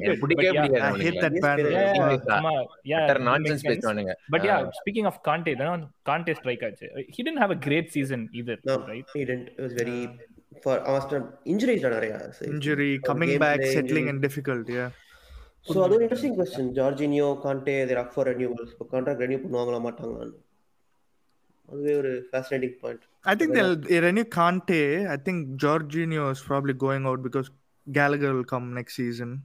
[1.44, 2.44] ban yeah, Yeah, English தான்.
[6.04, 6.86] Kante strike ஆச்சு.
[7.08, 9.04] He didn't have a great season either, No, right?
[9.14, 9.48] he didn't.
[9.48, 10.08] It was very
[10.64, 12.12] for அவன் injuries தான் நிறைய
[13.38, 14.12] back play settling injuries.
[14.12, 14.90] and difficult yeah
[15.68, 20.34] So அது ஒரு interesting question Jorginho Kante they're up for renewals contract renew பண்ணுவாங்களா மாட்டாங்களான்னு
[24.24, 25.08] Kante.
[25.08, 27.50] I think Jorginho is probably going out because
[27.92, 29.42] Gallagher will come next season.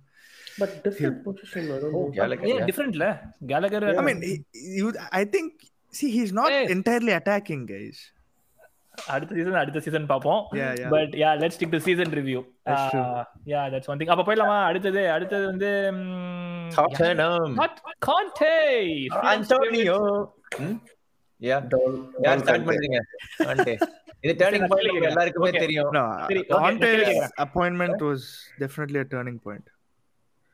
[0.59, 2.65] But different position I don't know Gallagher, Yeah, yeah.
[2.65, 3.33] different ல.
[3.47, 5.51] Gallagher, I mean, he, you, I think
[5.89, 6.65] see he's not Hey.
[6.67, 8.11] entirely attacking, guys.
[9.07, 10.45] அடுத்த season அடுத்த season பாப்போம்.
[10.51, 10.89] Yeah, yeah.
[10.89, 12.45] But yeah, let's stick to season review.
[12.65, 13.01] That's true.
[13.01, 14.07] Uh, yeah, that's one thing.
[14.07, 14.63] அப்ப போயிடலாமா?
[14.63, 17.57] அடுத்தது அடுத்தது வந்து ம், Tottenham.
[21.41, 21.57] யா
[22.21, 22.67] யார் ஸ்டார்ட்.
[22.67, 22.97] பண்றீங்க.
[24.21, 25.51] இது டர்னிங் பாயிண்ட் எல்லாருக்குமே.
[25.51, 25.93] தெரியும்
[28.97, 29.67] a turning point.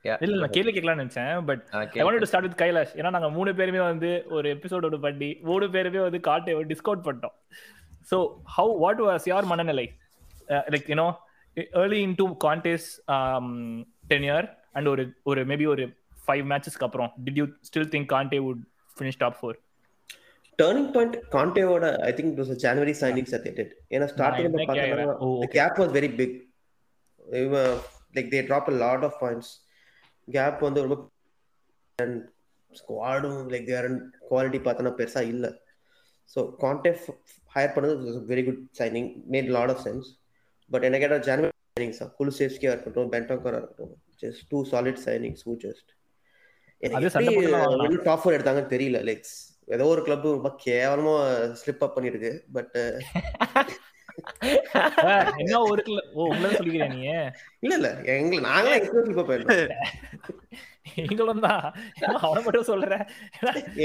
[0.05, 0.17] Yeah.
[0.21, 2.03] இல்ல நான் கேள்வி கேட்கலாம்னு நினைச்சேன் but ah, I.
[2.03, 5.69] Want to start with Kailash ஏன்னா நாங்க மூணு பேருமே வந்து ஒரு எபிசோட் ஒன்று பண்ணி மூணு
[5.69, 7.35] பேருமே வந்து காட்டை டிஸ்கவுண்ட் பண்ணிட்டோம்
[8.11, 8.17] ஸோ
[8.57, 9.85] ஹவு வாட் வாஸ் யார் மனநிலை
[10.47, 11.07] like you know
[11.73, 12.93] early into contest
[14.07, 14.27] ten
[14.71, 15.85] and ஒரு ஒரு மேபி ஒரு
[16.27, 18.61] ஃபைவ் மேட்சஸ்க்கு அப்புறம் did you still think Conte would
[18.97, 19.57] finish top four
[20.59, 23.59] turning point கான்டேவோட I think it was January signings at it
[23.95, 25.11] ஏன்னா starting என்ன கேக்குறேன்?
[25.17, 25.57] ஓ, the okay.
[25.57, 26.31] gap was very big
[27.41, 27.71] இவன்
[28.15, 29.47] like they dropped a lot of points
[30.27, 30.97] gap வந்து ரொம்ப
[31.99, 32.15] and
[32.71, 33.87] ஸ்குவாடும் like their
[34.29, 35.45] quality பார்த்தோன்னா பெருசா இல்ல
[36.29, 37.03] ஸோ கான்டெஃப்
[37.51, 37.93] ஹையர் பண்ணது
[38.31, 40.07] very good signing made lot of sense
[40.71, 43.93] but என்ன கேட்டால் ஜனவரி சைனிங்ஸ் தான் குலுசேஸ்கியா இருக்கட்டும் பென்டோக்கரா இருக்கட்டும்
[44.23, 45.89] just two solid signings who just.
[48.05, 49.23] Top four எடுத்தாங்கன்னு தெரியல லைக்
[49.67, 51.15] ஏதோ ஒரு கிளப் ரொம்ப கேவலமா
[51.61, 52.75] ஸ்லிப் அப் பண்ணிருக்கு பட்
[55.41, 57.01] என்ன ஒரு கில ஓ உங்களை சொல்லிக்கிறேன் நீ
[57.63, 59.33] இல்ல இல்ல எங்களை நாங்களே எக்ஸ்பிரஸ் ஸ்லிப் அப்
[60.99, 61.65] நீங்களும் தான்.
[62.21, 63.05] அவனை மட்டும் சொல்றேன்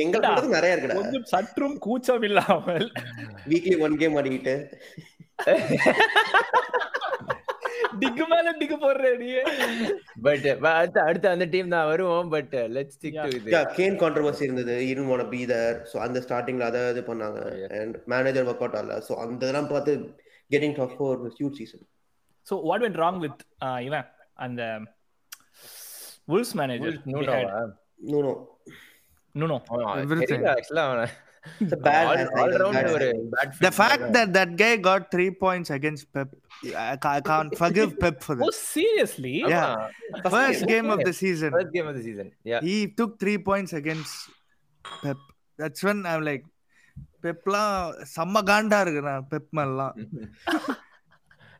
[0.03, 0.19] எங்க
[0.55, 0.99] நிறைய இருக்குடா.
[1.01, 2.87] கொஞ்சம் சற்றும் கூச்சம் இல்லாமல்.
[3.51, 4.57] வீக்லி ஒன் கேம் ஆடிக்கிட்டு.
[8.01, 9.29] டிக்கு மேல டிக்கு போடுற நீ.
[10.27, 12.29] பட் அடுத்து அடுத்து அந்த டீம் தான் வருவோம்.
[12.35, 13.53] பட் லெட்ஸ் ஸ்டிக் டு இது.
[13.55, 14.77] யா கேன் கான்ட்ரவர்சி இருந்தது.
[14.89, 17.41] He didn't wanna be there so அந்த ஸ்டார்டிங்ல அதை இது பண்ணாங்க.
[17.81, 19.95] அண்ட் மேனேஜர் ஒர்க் அவுட் ஆகல ஸோ அந்த இதெல்லாம் பார்த்து
[20.51, 21.85] getting top four huge season
[22.47, 23.43] so what went wrong with
[23.89, 24.09] இவன்
[24.47, 24.63] அந்த
[26.33, 27.63] Wolves manager நூனோவா
[28.13, 28.33] no no
[29.35, 29.59] no no
[31.45, 31.63] Everything.
[31.63, 33.25] தெரியல ஆக்சுவலா அவன It's a bad all, hand, all like a round bad ஒரு hand.
[33.35, 34.13] bad The fit fact தான்.
[34.17, 36.31] that that guy got three points against Pep,
[36.85, 38.61] I, ca- I can't forgive Pep for oh this.
[38.75, 39.67] Seriously Yeah.
[39.67, 40.31] ஆமா.
[40.37, 42.29] First game of the season, First game of the season.
[42.53, 42.61] Yeah.
[42.69, 44.15] he took three points against
[45.03, 45.21] Pep.
[45.59, 46.45] That's when I'm like,
[47.25, 47.75] பெப்லாம்
[48.15, 48.79] செம்ம காண்டா
[49.33, 49.97] Pep மேலாம்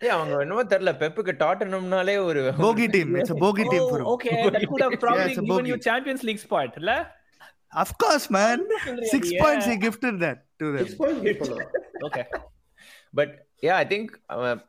[0.01, 4.67] ஏய் அவங்க என்னமோ தெரியல பெப்புக்கு டாட்டனம்னாலே ஒரு bogey team it's bogey team for okay that
[4.71, 5.85] could have probably it's a given you bogey.
[5.89, 6.93] champions league spot இல்ல
[7.81, 8.59] of course man.
[9.13, 9.43] Six Yeah.
[9.43, 10.87] points he gifted that to them.
[10.87, 11.71] Six points give பண்ணலாம்.
[12.09, 12.23] Okay
[13.19, 13.35] but
[13.67, 14.61] yeah I think அவன்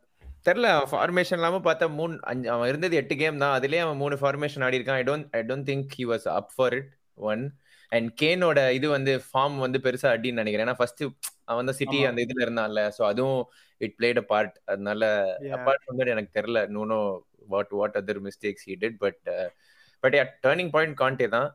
[0.48, 3.54] தெரியல formation இல்லாம பார்த்தா மூணு அஞ்சு அவன் இருந்தது எட்டு கேம் தான்.
[3.58, 5.00] அதுலயே அவன் மூணு ஃபார்மேஷன் ஆடி இருக்கான்.
[5.02, 6.90] I don't I don't think he was up for it
[7.32, 7.44] one
[7.92, 10.68] and கேனோட இது வந்து ஃபார்ம் வந்து பெருசா அடின்னு நினைக்கிறேன்.
[10.68, 11.04] ஏன்னா ஃபர்ஸ்ட்
[11.52, 12.00] அவன் தான் சிட்டி.
[12.10, 12.82] அந்த இதுல இருந்தான்ல.
[12.98, 13.42] சோ அதுவும்
[13.78, 15.04] இட் பிளேட் அ பார்ட் அதனால
[15.46, 15.54] Yeah.
[15.58, 16.60] அப்பார்ட் ஃப்ரம் தட் எனக்கு தெரியல.
[16.76, 17.00] No
[17.54, 19.22] what what other mistakes he did but
[20.04, 21.50] but yeah turning point Conte தான்.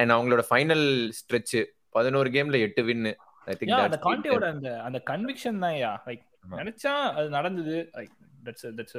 [0.00, 0.86] அண்ட் அவங்களோட ஃபைனல்
[1.18, 1.56] ஸ்ட்ரெச்
[1.96, 3.04] பதினோரு கேம்ல எட்டு வின்
[3.46, 6.24] ஐ திங்க் அந்த கான்டேவோட அந்த அந்த கன்விக்ஷன் தான் யா லைக்.
[6.56, 7.76] நினைச்சா அது நடந்தது.
[7.98, 8.14] லைக்
[8.46, 8.98] தட்ஸ் தட்ஸ்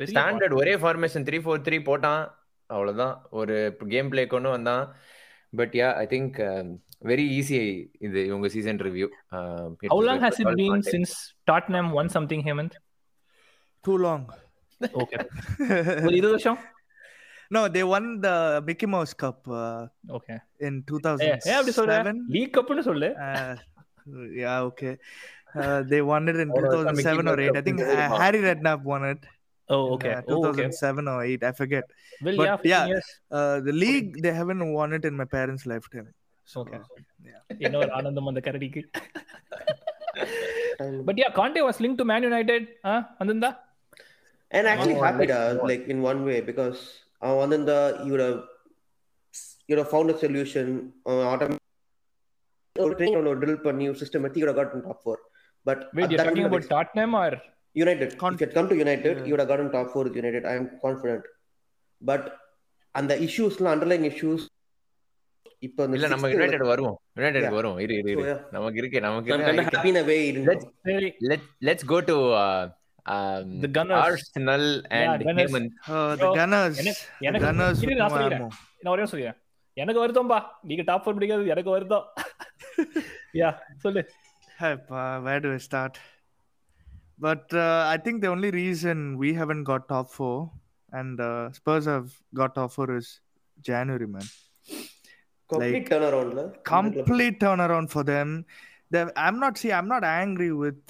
[0.00, 2.24] பெரிய ஸ்டாண்டர்ட் ஒரே ஃபார்மேஷன் த்ரீ ஃபோர் த்ரீ போட்டான்.
[2.70, 3.14] அவ்வளவுதான்.
[3.30, 3.54] ஒரு
[3.88, 4.84] கேம் பிளே கொண்டு வந்தான்.
[5.52, 6.36] But yeah I think
[7.10, 7.58] very easy
[8.06, 9.06] இது இவங்க season review
[9.92, 11.12] How long has it been since
[11.50, 12.74] Tottenham won something, Hemant?
[13.84, 14.22] too long.
[15.02, 15.18] Okay.
[16.06, 16.58] ஒரு இருபது வருஷம்?
[17.51, 18.35] no they won the
[18.67, 19.81] mickey mouse cup uh,
[20.17, 20.35] okay
[20.67, 20.75] in
[21.49, 23.51] ஏ அப்படி சொல்ற 2007 league கப்னு சொல்லு uh,
[24.41, 24.93] yeah okay
[25.61, 27.55] uh, they won it in Oh, no, it's not Mickey 2007 or Mouse 8 i
[27.57, 28.21] Cup, think it's uh, Mouse.
[28.23, 29.23] harry redknapp won it
[29.69, 31.85] oh in, okay uh, oh okay 2007 or 8 i forget
[32.27, 32.85] well But yeah yeah.
[32.93, 36.09] yes uh, the league they haven't won it in my parents lifetime
[36.47, 36.79] so Okay.
[37.31, 38.81] yeah என்ன ஒரு ஆனந்தம் அந்த கரடிக்கு
[41.07, 43.51] but yeah Conte was link to Man United ஆ வந்திருந்தா
[44.51, 45.67] And actually Oh, happy, let's da, move on.
[45.71, 46.79] like in one way, because
[47.20, 47.28] uh.
[47.28, 48.38] Uh,
[55.02, 55.18] four.
[55.66, 58.16] But Wait, at you're that talking moment, about Tottenham or United.
[58.18, 59.24] Con- if you had come to United, Yeah.
[59.24, 60.46] you would have gotten top four with United.
[60.46, 61.22] I am confident.
[62.06, 62.32] But
[62.94, 64.48] and the issues, underlying issues.
[65.58, 67.50] இப்போ அந்த இல்ல நம்ம United வருவோம் United.
[67.50, 68.40] வருவோம் இரு இரு.
[68.50, 69.36] நமக்கு இருக்கு நமக்கு
[71.62, 72.32] let's go to
[73.64, 74.00] The Gunners.
[74.04, 75.40] Arsenal and Gunners.
[75.40, 78.44] Hey man uh, the So, gunners எனக்கு- the எனக்கு- gunners இரு, with நான் no சொல்லிடுறேன்.
[78.46, 78.82] ammo.
[78.82, 79.40] நான் ஒரே சொல்லிடுறேன்
[79.82, 80.38] எனக்கு வருத்தம்பா
[80.68, 82.06] நீங்க டாப் ஃபோர் பிடிக்காது எனக்கு வருத்தம்
[83.42, 83.50] யா
[83.84, 84.02] சொல்லு
[84.60, 85.94] Hey, uh, where do I start?
[87.24, 90.36] But uh, I think the only reason we haven't got top four
[90.98, 92.08] and uh, Spurs have
[92.40, 93.08] got top four is
[93.68, 94.26] January, man.
[95.50, 96.30] Complete Like, turnaround.
[96.38, 96.44] la.
[96.72, 98.30] Complete turnaround for them.
[98.94, 99.72] they I'm not see.
[99.78, 100.80] I'm not angry with.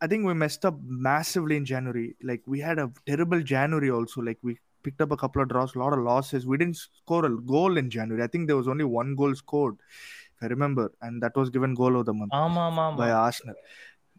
[0.00, 0.76] I think we messed up
[1.10, 2.06] massively in January.
[2.30, 4.20] Like we had a terrible January also.
[4.28, 4.52] Like we
[4.84, 6.46] picked up a couple of draws, a lot of losses.
[6.46, 8.22] We didn't score a goal in January.
[8.22, 9.76] I think there was only one goal scored,
[10.36, 13.10] if I remember, and that was given goal of the month ஆமா ஆமா ஆமா by
[13.26, 13.58] Arsenal.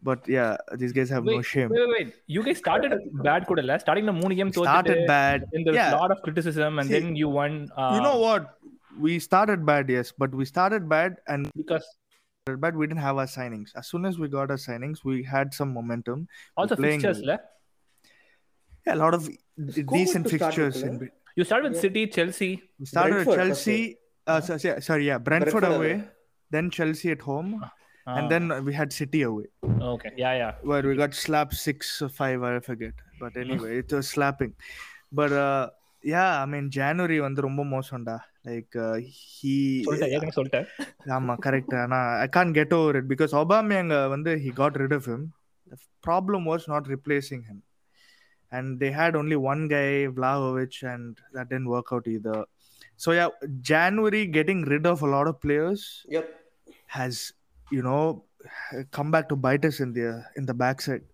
[0.08, 1.70] But yeah, these guys have no Wait, shame.
[1.76, 2.10] wait, wait.
[2.34, 2.92] You guys started
[3.28, 5.38] bad கூட இல்ல ஸ்டார்டிங்ல மூணு game Started தோத்துட்டு bad.
[5.54, 5.94] then there was Yeah.
[5.96, 8.44] a lot of criticism and See, then you won uh, You know what?
[9.06, 11.86] We started bad, yes, but we started bad, and because
[12.45, 13.69] but we didn't have our signings.
[13.75, 16.27] As soon as we got our signings, we had some momentum.
[16.57, 17.39] Also fixtures, well.
[18.85, 19.29] yeah, a lot of
[19.85, 20.83] decent fixtures.
[20.83, 21.09] With, in...
[21.37, 21.81] You started with yeah.
[21.81, 22.63] City, Chelsea.
[22.77, 23.97] We started Brentford, Chelsea.
[24.27, 24.79] Uh, uh-huh.
[24.81, 26.03] sorry, yeah, Brentford, Brentford away, away,
[26.51, 27.61] then Chelsea at home.
[27.63, 27.71] Ah.
[28.07, 28.15] ah.
[28.17, 29.45] And then we had City away.
[29.63, 30.11] Okay.
[30.17, 30.55] Yeah, yeah.
[30.63, 32.93] Where we got slapped six or five, I forget.
[33.21, 34.53] But anyway, it was slapping.
[35.13, 35.69] But uh,
[36.03, 38.21] yeah, I mean January on the Rombo Mosonda.
[38.48, 38.76] Like
[39.36, 39.54] he
[39.86, 40.66] சொல்லிட்டேன் ஏற்கனவே சொல்லிட்டேன்
[41.16, 45.08] ஆமா correct ஆனா I can get over it because Aubameyang வந்து he got rid of
[45.12, 45.26] him
[46.08, 47.62] problem was not replacing him
[48.52, 49.86] and they had only one guy
[50.18, 52.38] Vlahovic and that didn't work out either
[53.04, 53.28] so yeah
[53.72, 55.82] january getting rid of a lot of players
[56.16, 56.26] Yep.
[56.96, 57.14] has
[57.66, 58.02] you know
[58.96, 60.08] come back to bite us in the
[60.40, 61.06] in the backside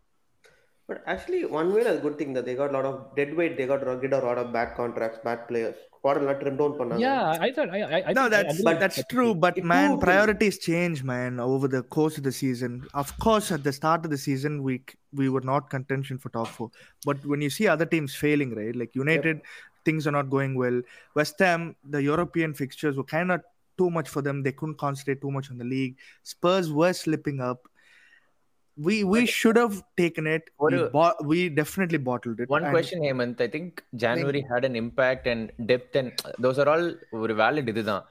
[0.88, 3.30] But actually, one way that's a good thing that they got a lot of dead
[3.34, 3.52] weight.
[3.58, 5.78] They got rid of a lot of bad contracts, bad players.
[5.98, 7.00] Squad trim down பண்ணாங்க.
[7.04, 9.08] Yeah, I thought I, I, I no think I that's agree with that's that.
[9.12, 12.72] true but It man too- priorities change man over the course of the season
[13.02, 14.74] of course at the start of the season we
[15.20, 16.68] we were not contention for top four
[17.08, 19.38] but when you see other teams failing right like united
[19.88, 20.78] things are not going well
[21.20, 21.64] west ham
[21.96, 23.40] the european fixtures were kind of
[23.82, 25.94] too much for them they couldn't concentrate too much on the league
[26.34, 27.62] spurs were slipping up
[28.86, 32.70] we we should have taken it we, ஒரு- bought, we definitely bottled it One and-
[32.70, 33.42] question, Hemant.
[33.42, 38.04] I think January had an impact and depth, and those are all ஒரு valid இதுதான்.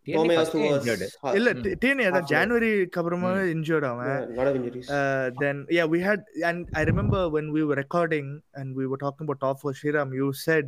[0.00, 0.46] is the- gone Kieran Tierney injured ஆமா.
[0.46, 1.02] then uh, Tierney Tomiyasu first was injured.
[1.24, 1.50] ha- இல்ல
[1.84, 4.88] Tierney அதான் half ஜான்வரிக்கு அப்புறமா injured அவன் yeah, lot of injuries.
[4.98, 6.20] uh, then yeah we had
[6.50, 8.28] and I remember when we were recording
[8.60, 10.66] and we were talking about top four Shriram you said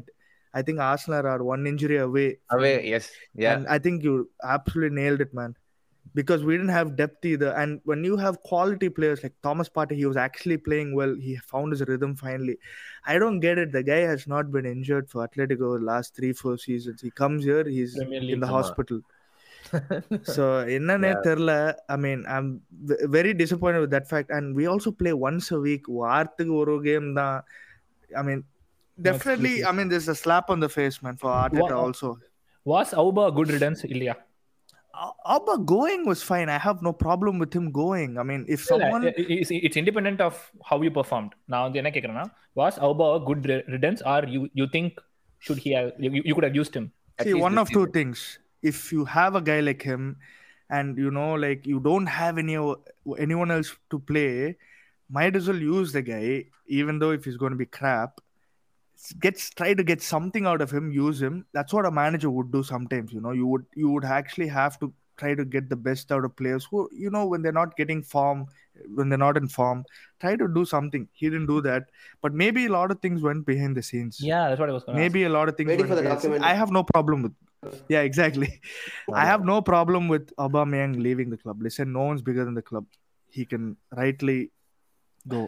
[0.59, 3.07] I think Arsenal are one injury away Away, yes.
[3.45, 3.51] Yeah.
[3.55, 4.15] and I think you
[4.57, 5.51] absolutely nailed it man
[6.19, 9.97] because we didn't have depth either and when you have quality players like Thomas Partey
[10.01, 12.57] he was actually playing well he found his rhythm finally
[13.13, 16.33] I don't get it the guy has not been injured for Atletico the last three
[16.43, 18.57] four seasons he comes here he's Premier in League, the ஆமா.
[18.59, 18.99] hospital
[20.35, 20.45] so
[20.77, 21.53] என்னன்னே தெரியல
[21.95, 22.47] I mean I'm
[22.91, 26.75] v- very disappointed with that fact and we also play once a week வாரத்துக்கு ஒரு
[26.89, 27.37] game தான்
[28.21, 28.41] I mean
[29.09, 32.11] definitely I mean there's a slap on the face man for Arteta Wha- also
[32.73, 34.15] Was Auba a good riddance இல்லையா
[35.05, 38.61] Al- Alba going was fine I have no problem with him going I mean if
[38.63, 40.35] இல்ல, someone i- i- it's, it's independent of
[40.71, 42.27] how you performed நான் வந்து என்ன கேக்குறேன்னா
[42.63, 44.91] was Auba a good ri- riddance or you you think
[45.47, 46.87] should he have you, you could have used him
[47.21, 47.97] At see least one this of two season.
[47.99, 48.19] things
[48.72, 50.18] if you have a guy like him
[50.70, 52.82] and you know like you don't have any o-
[53.20, 54.56] anyone else to play
[55.10, 58.20] might as well use the guy even though if he's going to be crap.
[58.98, 61.46] S- gets try to get something out of him use him.
[61.54, 63.32] That's what a manager would do sometimes you know.
[63.32, 66.66] You would you would actually have to try to get the best out of players
[66.72, 68.46] who you know when they're not getting form
[68.96, 69.84] when they're not in form
[70.22, 71.08] try to do something.
[71.14, 71.84] He didn't do that.
[72.22, 74.20] But maybe a lot of things went behind the scenes.
[74.22, 76.02] Yeah that's what I was gonna maybe a lot of things Waiting went for the
[76.04, 76.34] behind the scenes.
[76.34, 76.56] documentary.
[76.56, 77.34] I have no problem with
[77.93, 78.49] yeah exactly
[79.23, 82.67] I have no problem with Aubameyang leaving the club listen no one's bigger than the
[82.71, 82.85] club
[83.37, 83.65] he can
[84.01, 84.39] rightly
[85.27, 85.41] go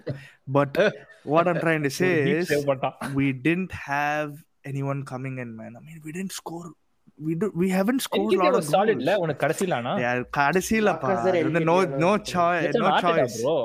[0.57, 0.73] but
[1.35, 2.97] what I'm trying to say ஒரு heat is save பண்ணிட்டான்.
[3.19, 4.33] we didn't have
[4.65, 6.67] anyone coming in man I mean we didn't score
[7.27, 9.03] we do we haven't scored a NGK lot was of solid goals.
[9.03, 12.33] இல்ல உனக்கு கடைசில ஆனா yeah கடைசிலப்பா Lacazette வந்து NGK no தான் no இருக்கு.
[12.35, 13.57] choice That's no an Arteta, choice bro.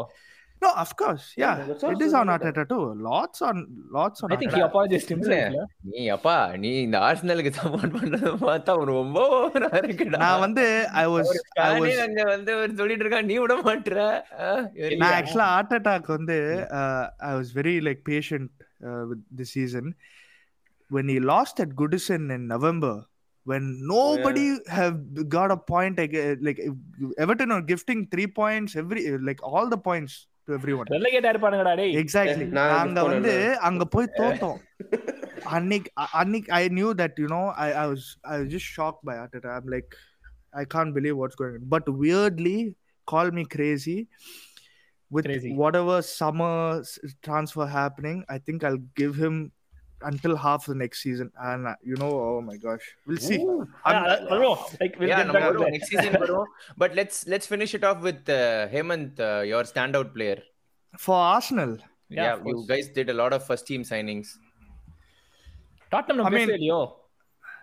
[0.62, 2.62] No of course yeah, Yeah, it is on Arteta.
[2.72, 3.56] Too lots on
[3.96, 4.68] lots on I think he Arteta.
[4.70, 5.56] apologized himself?
[5.92, 10.64] நீ அப்பா நீ இந்த ஆர்சனலுக்கு support பண்றத பார்த்தா ஒரு ரொம்ப ஓவரா இருக்குடா நான் வந்து
[11.02, 13.56] I was ஒரு I fan was ஏ அங்க வந்து அவர் சொல்லிட்டு இருக்கா நீ விட
[14.78, 16.38] இவரு நான் ஹார்ட் அட்டாக் வந்து
[17.30, 18.50] I was very like patient
[19.12, 19.90] with the season
[20.90, 22.94] when he lost at Goodison in November
[23.46, 24.46] when nobody
[24.78, 24.96] have
[25.34, 26.58] got a point like, uh, like
[27.24, 30.14] Everton are gifting three points every like all the points
[30.50, 31.94] to everyone relegate ஆயிருப்பானுங்கடா டேய்.
[31.96, 33.56] Exactly நான் gift நாங்க வந்து பண்ணேன்ல.
[33.60, 34.58] அங்க போய் தோத்தோம்
[35.50, 38.98] அன்னைக்கு அ- அன்னைக்கு I knew that you know I I was I was just shock
[39.02, 39.90] by at I'm like
[40.56, 42.58] I can't believe what's going but weirdly
[43.08, 43.98] call me crazy
[45.10, 45.48] with Crazy.
[45.54, 46.50] whatever summer
[46.82, 49.36] s- transfer happening i think i'll give him
[50.02, 51.30] until half the next season.
[51.38, 53.38] And uh, you know, oh my gosh, we'll see.
[53.38, 54.26] Yeah,
[55.00, 56.16] yeah, no, next season.
[56.76, 60.42] But let's let's finish it off with uh, Hemant, uh, your standout player
[60.98, 61.78] for Arsenal.
[62.08, 64.36] Yeah, yeah you guys did a lot of first team signings.
[65.90, 66.70] Tottenham, no I mean,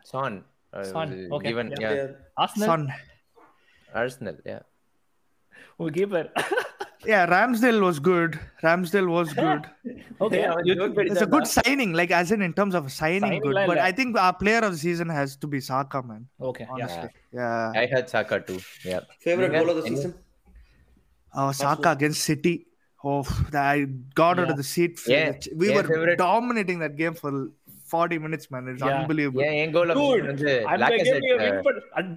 [0.03, 0.43] Son.
[0.73, 1.29] Uh, Son.
[1.31, 1.49] Okay.
[1.49, 1.93] Given, yeah.
[1.93, 2.07] yeah.
[2.35, 2.67] Arsenal.
[2.67, 2.93] Son.
[3.93, 4.37] Arsenal.
[4.45, 4.59] Yeah.
[5.77, 6.31] Who gave it?
[7.05, 8.39] yeah, Ramsdale was good.
[8.63, 9.65] Ramsdale was good.
[10.21, 13.53] okay, yeah, it's a good signing, like as in in terms of signing, signing good.
[13.53, 13.85] Like but that.
[13.85, 16.27] I think our player of the season has to be Saka, man.
[16.41, 17.71] Okay, honestly, yeah.
[17.73, 17.81] yeah.
[17.81, 18.59] I had Saka too.
[18.83, 19.01] Yeah.
[19.19, 20.13] Favorite goal of the season?
[21.33, 22.65] Oh, Saka against City.
[23.03, 24.99] Oh, I got out of the seat.
[25.07, 25.37] Yeah.
[25.55, 27.49] We were dominating that game for
[27.89, 28.63] 40 minutes, man.
[28.67, 28.95] It's Yeah.
[28.97, 29.41] unbelievable.
[29.45, 29.91] ஏன் என் goal
[30.29, 30.51] வந்து
[31.27, 31.59] game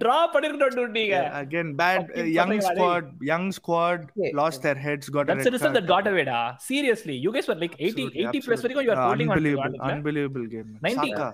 [0.03, 3.05] draw பண்ணிருக்கோம் நீங்க Yeah, again, bad uh, Fucking young something, squad.
[3.31, 4.33] Young squad Yeah.
[4.33, 5.09] lost their heads.
[5.09, 5.77] Got That's a the red result card.
[5.79, 6.39] that got away da.
[6.69, 8.85] Seriously, you guys were like 80 Absolutely, 80 plus absolutely.
[8.85, 9.87] வரைக்கும் Uh, to unbelievable, it.
[9.91, 10.69] unbelievable game.
[10.75, 10.81] man.
[10.91, 11.09] 90.
[11.13, 11.29] Saka.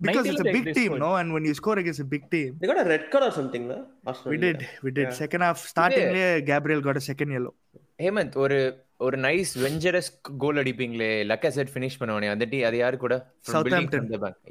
[0.00, 1.16] Because 90 it's a big team, no?
[1.16, 3.64] And when you score against a big team, They got a red card or something,
[3.66, 3.78] no?
[4.24, 5.06] We did, we did.
[5.06, 5.16] Yeah.
[5.22, 6.10] Second half, starting
[6.44, 7.54] Gabriel got a second yellow.
[8.02, 8.58] Hemanth ஒரு
[9.00, 10.08] ஒரு nice venturous
[10.42, 13.14] goal அடிப்பீங்களே Lacazette finish பண்ணுவானே அந்த டீ அது யாரு கூட?
[13.52, 14.04] Southampton.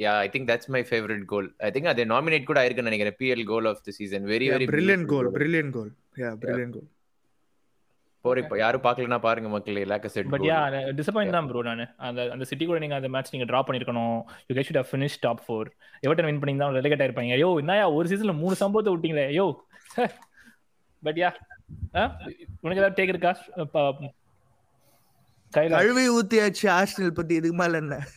[0.03, 3.43] Yeah I think that's my favourite goal I think அது நாமினேட் கூட ஆயிருக்குன்னு நினைக்கிறேன் PL
[3.51, 5.89] goal of the season very very brilliant goal, brilliant goal.
[6.21, 6.86] Yeah, brilliant goal.
[8.25, 8.55] போற இப்போ.
[8.62, 10.60] யாரும் பார்க்கலனா பாருங்க மக்களே லக்கசெட் பட் யா
[10.99, 11.83] டிசப்பாயிண்ட் தான் ப்ரோ நான்.
[12.07, 14.17] அந்த அந்த சிட்டி கூட நீங்க அந்த மேட்ச் நீங்க டிரா பண்ணிருக்கணும்.
[14.47, 15.65] You got should have finish top 4
[16.07, 17.36] Everton win பண்ணிருந்தா ரெலகேட் ஆயிருப்பாங்க.
[17.38, 19.25] ஐயோ என்னயா ஒரு சீசன்ல மூணு சம்பவத்தை விட்டீங்களே.
[19.33, 19.47] ஐயோ.
[21.03, 21.29] பட் யா
[22.63, 23.33] உனக்கு ஏதாவது டேக் இருக்கா?
[25.51, 28.07] கழுவி ஊத்தியாச்சு ஆர்சனல் பத்தி இதுக்கு மேல என்ன?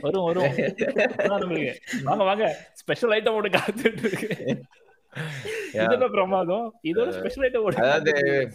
[0.00, 0.54] வரும் வரும்.
[2.04, 2.56] வாங்க வாங்க.
[2.72, 4.28] ஸ்பெஷல் ஐட்டம் ஒன்று காத்துட்டு இருக்கு.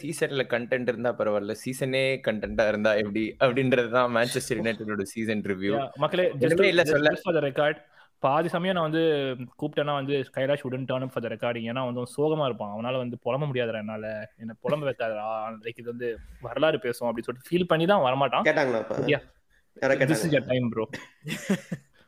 [0.02, 1.52] சீசன்ல கண்டென்ட் இருந்தா பரவாயில்ல.
[1.52, 3.36] சீசனே கண்டென்ட்டா இருந்தா எப்படி?
[3.39, 7.10] அப்படின்றதுதான் மேன்செஸ்டர் யுனைடெடோட சீசன் ரிவ்யூ மக்களே இல்ல சொல்ல.
[8.26, 9.04] பாதி சமயம் நான் வந்து
[9.60, 12.74] கூப்பிட்டேன்னா வந்து கைலாஷ் உடன் டர்ன் ஃபார் த ரெக்கார்டிங் ஏன்னா வந்து அவன் சோகமா இருப்பான்.
[12.76, 14.06] அவனால வந்து புலம்ப முடியாதுடா என்னால.
[14.42, 15.28] என்ன புலம்ப வைக்காதடா.
[15.66, 16.10] லைக் இது வந்து
[16.42, 18.46] வரலாறு பேசும் அப்படின்னு சொல்லிட்டு ஃபீல் பண்ணி தான் வரமாட்டான்.
[18.50, 20.86] கேட்டாங்களா time bro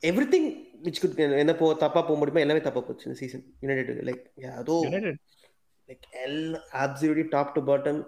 [0.34, 0.50] everything
[0.86, 4.24] which could என்ன போ தப்பா போக முடியுமோ எல்லாமே தப்பா போச்சு இந்த சீசன் யுனைடெட் லைக்
[4.60, 4.76] அதோ
[5.90, 8.02] லைக் எல்லாம் ஆப்சல்யூட்லி டாப் டு பாட்டம்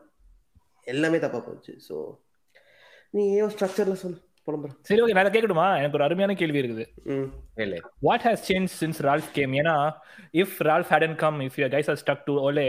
[0.84, 1.74] எல்லாமே தப்பா போச்சு.
[1.88, 1.96] ஸோ
[3.10, 4.20] நீ ஏன் ஸ்ட்ரக்சர்ல சொல்லு.
[4.88, 6.86] சரி ஓகே நான் கேட்கணுமா எனக்கு ஒரு அருமையான கேள்வி இருக்குது.
[8.08, 9.74] What has change since Ralf came ஏன்னா
[10.42, 12.68] if Ralf hadn't come if you guys are stuck to Ole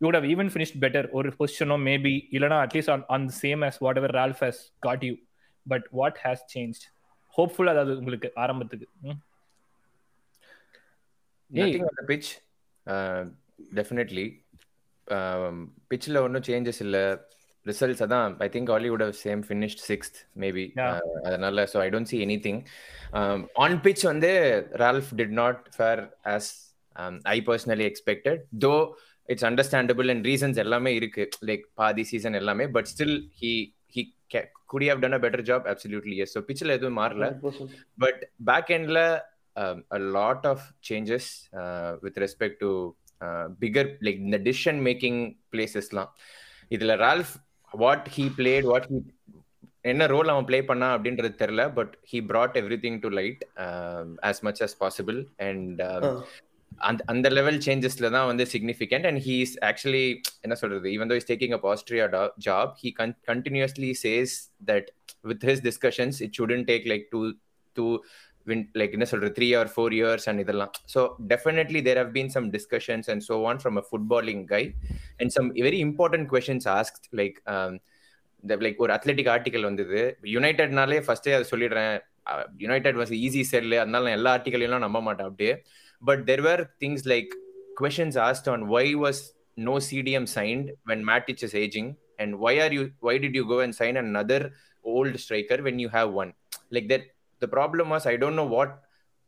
[0.00, 1.02] you would have even finished better.
[1.18, 5.14] ஒரு பொசிஷனோ மேபி இல்லனா at least on on same as whatever Ralf has got you
[5.66, 6.80] but what has change
[7.36, 8.88] hopeful அதாவது உங்களுக்கு ஆரம்பத்துக்கு.
[12.10, 12.30] Pitch
[13.78, 14.26] definitely
[15.90, 17.04] பிச்சில் ஒன்றும் changes இல்லை.
[17.66, 20.64] Results அதான் I think Ole would same finished sixth maybe.
[21.28, 22.60] அதனால so I don't see anything
[23.64, 24.32] on pitch வந்து
[24.84, 26.02] Ralf did not fare
[26.34, 26.50] as
[27.34, 28.74] I personally expected though
[29.28, 31.24] it's understandable and reasons எல்லாமே இருக்கு.
[31.50, 33.52] Like பாதி season எல்லாமே but still he
[33.96, 34.02] he
[34.72, 37.24] could have done a better job absolutely yes so பிச்சில் எதுவும் மாறல.
[37.32, 37.74] 100%.
[38.02, 38.16] but
[38.50, 39.06] back end la
[39.56, 41.24] um, a lot of changes
[41.62, 42.70] uh, with respect to
[43.20, 45.18] uh, bigger like in the decision making
[45.54, 46.10] places லாம்.
[46.70, 47.32] இதுல Ralf
[47.74, 48.98] what he played what he
[49.84, 54.38] என்ன role அவன் play பண்ணா அப்படின்றது தெரியல but he brought everything to light um, as
[54.42, 56.12] much as possible and um, ah.
[56.80, 60.06] அந்த அந்த level சேஞ்சஸ்ல தான் வந்து significant and he is actually
[60.44, 62.06] என்ன சொல்றது even though is taking up Austria
[62.46, 62.90] job he
[63.28, 64.34] continuously says
[64.70, 64.88] that
[65.24, 67.20] with his discussions it shouldn't take like to
[67.76, 67.86] to
[68.50, 70.72] win like என்ன சொல்றது three or four years and இதெல்லாம்.
[70.94, 71.02] So
[71.32, 74.62] definitely there have been some discussions and so on from a footballing guy
[75.20, 77.38] and some very important questions ask like
[78.66, 80.02] like ஒரு Athletic article வந்தது.
[80.36, 81.94] யுனைடெட்னாலே ஃபர்ஸ்டே அதை சொல்லிடுறேன்.
[82.64, 85.54] United was easy cell அதனால நான் எல்லா ஆர்டிக்கலையும் நம்ப மாட்டேன் அப்படியே.
[86.02, 87.32] But there things like like
[87.80, 89.18] questions asked on why was
[89.66, 91.00] no CDM signed when
[91.46, 91.90] is ageing
[92.22, 94.44] and why are you why did you go and sign and other
[94.94, 96.30] old striker when you have one
[96.74, 97.04] like that,
[97.40, 98.70] the problem was I don't know what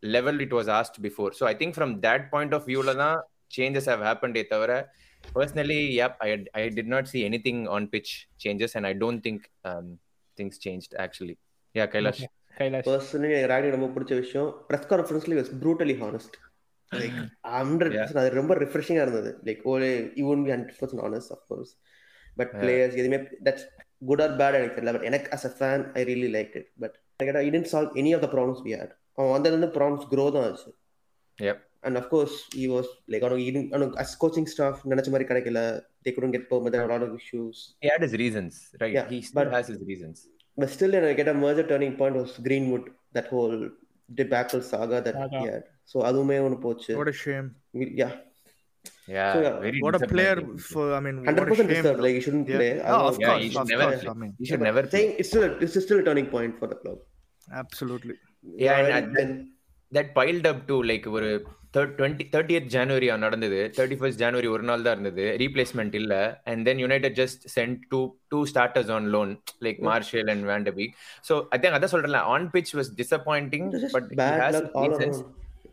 [0.02, 1.32] level it was asked before.
[1.32, 3.10] So I think from that point of view, lana
[3.48, 4.36] changes have happened.
[5.36, 9.40] Personally, yep, I I did not see anything on pitch changes, and I don't think
[9.64, 9.86] um,
[10.38, 11.36] things changed actually.
[11.74, 12.20] Yeah, Kailash.
[12.58, 16.36] Kailash personally எனக்கு ராடி ரொம்ப பிடிச்ச விஷயம் press கான்ஃபரன்ஸ்ல was brutally honest
[16.92, 17.16] like
[17.56, 19.88] hundred percent அது ரொம்ப ரிஃப்ரெஷிங்காக இருந்தது like ஒரு
[20.20, 21.72] you want be hundred percent honest of course
[22.38, 22.52] but.
[22.62, 23.66] Players எதுவுமே தட்ஸ்
[24.02, 26.96] குட் ஆர் பேட் எனக்கு தெரியல பட் எனக்கு as a fan I really like it but
[27.20, 30.70] கேட்டா it didn't solve any of the problems we had அவன் வந்ததுலேருந்து problems grow தான் ஆச்சு
[31.38, 31.58] Yep.
[31.86, 35.60] And of course he was like அவனுக்கு அவனுக்கு அஸ் கோச்சிங் ஸ்டாஃப் நினைச்ச மாதிரி கிடைக்கல
[36.06, 38.94] தே குடன் கெட் போகும் போது lot of issues He had his reasons, right?
[38.98, 40.16] Yeah, he still but- has his reasons.
[40.58, 43.56] But still, you know, I get a major turning point was Greenwood, that whole
[44.08, 45.32] debacle saga that Saga.
[45.34, 45.64] he had.
[45.92, 47.48] So அதுவுமே ஒன்று போச்சு What a shame.
[48.00, 48.12] yeah
[49.08, 50.70] Yeah, So, yeah, very What a player disappointing.
[50.70, 51.80] for, I mean, what hundred a percent shame.
[51.80, 52.60] deserved like he shouldn't Yeah.
[52.60, 54.02] play I Oh, know- of Yeah, course, he should of never course.
[54.02, 54.14] play.
[54.14, 54.94] I mean, He should but never play.
[54.94, 56.98] saying it's still a, it's still a turning point for the club
[57.48, 58.16] absolutely.
[58.64, 59.30] Yeah, and and at then
[59.92, 61.30] that piled up to like ஒரு
[61.96, 66.14] twenty thirtieth January நடந்தது thirty first ஜனவரி ஒரு நாள் தான் இருந்தது replacement இல்ல
[66.50, 68.00] and then United just sent two
[68.32, 69.32] two starters on loan
[69.66, 70.94] like Martial and van de Beek
[71.28, 74.10] so I think அதான் சொல்றேன் on pitch was disappointing it was just but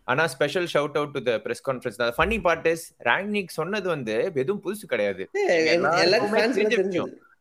[0.08, 4.16] ஆனா special shout out to the press conference தான் funny part is Rangnick சொன்னது வந்து
[4.42, 5.24] எதுவும் புதுசு கிடையாது.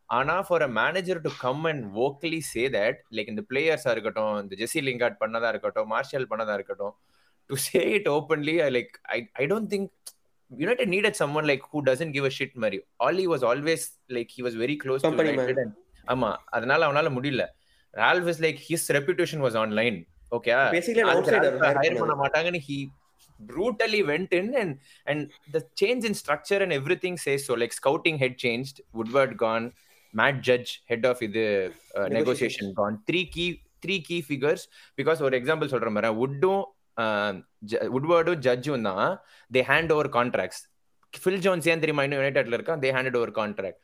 [0.09, 4.55] ஆனா for a manager to come and vocally say that like இந்த பிளேயர்ஸா இருக்கட்டும் இந்த
[4.61, 6.93] ஜெசி லிங்கார்ட் பண்ணதா இருக்கட்டும் மார்ஷல் பண்ணதா இருக்கட்டும்
[7.49, 9.89] to say it openly like I I don't think
[10.51, 12.79] United needed someone like who doesn't give a shit மாதிரி.
[13.07, 13.85] Ole was always
[14.17, 15.05] like he was very close
[16.07, 17.43] ஆமா அதனால அவனால முடியல.
[17.93, 19.97] Ralf is like his reputation was online
[20.33, 20.51] okay
[21.13, 22.15] outsider hire hire பண்ண.
[22.23, 22.77] மாட்டாங்கன்னு he
[23.39, 24.71] brutally went in and
[25.07, 25.21] and
[25.51, 29.65] the change in structure and everything says so like scouting had changed woodward gone
[30.13, 32.67] matt judge head of the uh, negotiation Negotiation.
[32.73, 33.47] gone three key
[33.83, 34.61] three key figures
[34.97, 36.63] because ஒரு example சொல்றேன் பாரு வுட்டும்
[37.95, 39.03] வுட்வர்டும் ஜட்ஜும் தான்
[39.51, 40.61] they hand over contracts
[41.13, 43.81] Phil Jones ஏன் தெரியுமா இன்னும் யுனைடெட்ல இருக்கான் they handed over contract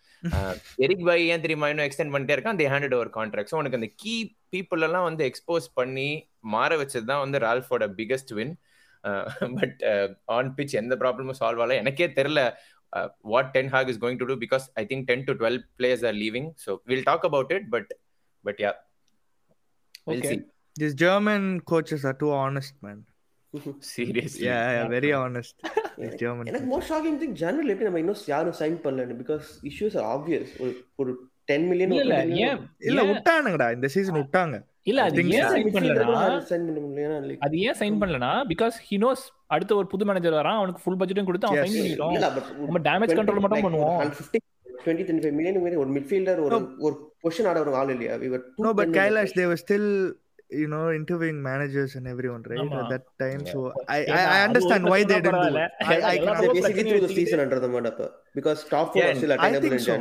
[0.86, 3.90] Eric Bailly ஏன் தெரியுமா இன்னும் எக்ஸ்டெண்ட் பண்ணிட்டே இருக்கான் they handed over contract so உனக்கு அந்த
[4.04, 4.16] கீ
[4.56, 6.10] பீப்புள் எல்லாம் வந்து எக்ஸ்போஸ் பண்ணி
[6.44, 8.54] மாற வச்சது தான் வந்து ரால்ஃபோட biggest win
[9.60, 9.80] but
[10.38, 11.78] on pitch எந்த ப்ராப்ளமும் சால்வ் ஆகல.
[11.84, 12.44] எனக்கே தெரியல
[13.34, 16.18] what ten Hag is going to do because I think ten to twelve players are
[16.24, 17.92] leaving so will talk about it but
[18.44, 18.74] but yeah
[20.08, 20.34] will Okay.
[20.34, 20.40] See
[20.76, 23.00] These German coaches are too honest, man.
[23.92, 25.56] Seriously Yeah, yeah, very honest.
[25.98, 26.46] These German.
[26.52, 30.52] எனக்கு most shocking thing general எப்படி நம்ம இன்னும் யாரும் sign பண்ணல because issues R obvious
[30.64, 31.14] ஒரு ஒரு
[31.52, 31.94] ten million
[32.90, 34.56] இல்ல விட்டானுங்கடா இந்த சீசன் விட்டாங்க.
[34.90, 35.50] இல்ல அது ஏன்.
[35.54, 36.22] சைன் பண்ணலனா
[37.46, 39.24] அது ஏன் சைன் பண்ணலனா பிகாஸ் ஹி நோஸ்
[39.56, 41.66] அடுத்த ஒரு புது மேனேஜர் வரான் அவனுக்கு ஃபுல் பட்ஜெட்டும் கொடுத்து அவன்.
[41.66, 44.00] சைன் பண்ணிட்டோம் பட் நம்ம டேமேஜ் கண்ட்ரோல் மட்டும் பண்ணுவோம்
[44.84, 48.42] டுவெண்ட்டி டுவெண்ட்டி ஃபைவ் மில்லியன் ஒரு மிட்ஃபீல்டர் ஒரு ஒரு பொசிஷன் ஆட ஒரு ஆள் இல்லையா we were
[48.48, 48.98] too No, but dependent.
[49.00, 49.88] Kailash, they were still,
[50.52, 52.62] you know, interviewing managers and everyone, right?
[52.64, 52.78] ஆமா.
[52.80, 53.42] At that time.
[53.42, 53.52] Yeah.
[53.54, 55.66] So I, ஏன்னா, I, I அது understand ஒரு why they பிரச்சனை didn't do பரவாயில்ல.
[55.66, 55.90] it.
[55.90, 57.88] I, I எல்லாரும் can, they ரொம்ப basically பிரச்சனை threw the வச்சுக்கிட்டு- season under the mud
[57.92, 58.00] up
[58.36, 59.98] because top four Yeah, are still I attainable think in so.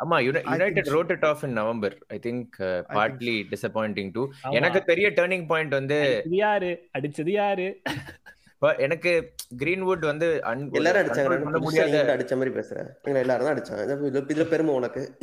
[0.00, 0.86] ஆமா United.
[0.86, 4.28] Rode it off in November I think partly disappointing too.
[4.50, 6.88] எனக்கு பெரிய turning point வந்து இது யாரு?
[6.98, 7.80] அடிச்சது யாரு?
[8.76, 10.40] எனக்கு கிரீன்வுட் வந்து
[10.70, 11.42] எல்லாரும் அடிச்சாங்க.
[11.42, 12.86] பண்ண முடியாத அடிச்ச மாதிரி பேசுறேன்.
[13.02, 13.82] எங்களை எல்லாரும் தான் அடிச்சாங்க.
[13.82, 15.18] இது- இதுல- இதுல பெருமை உனக்கு.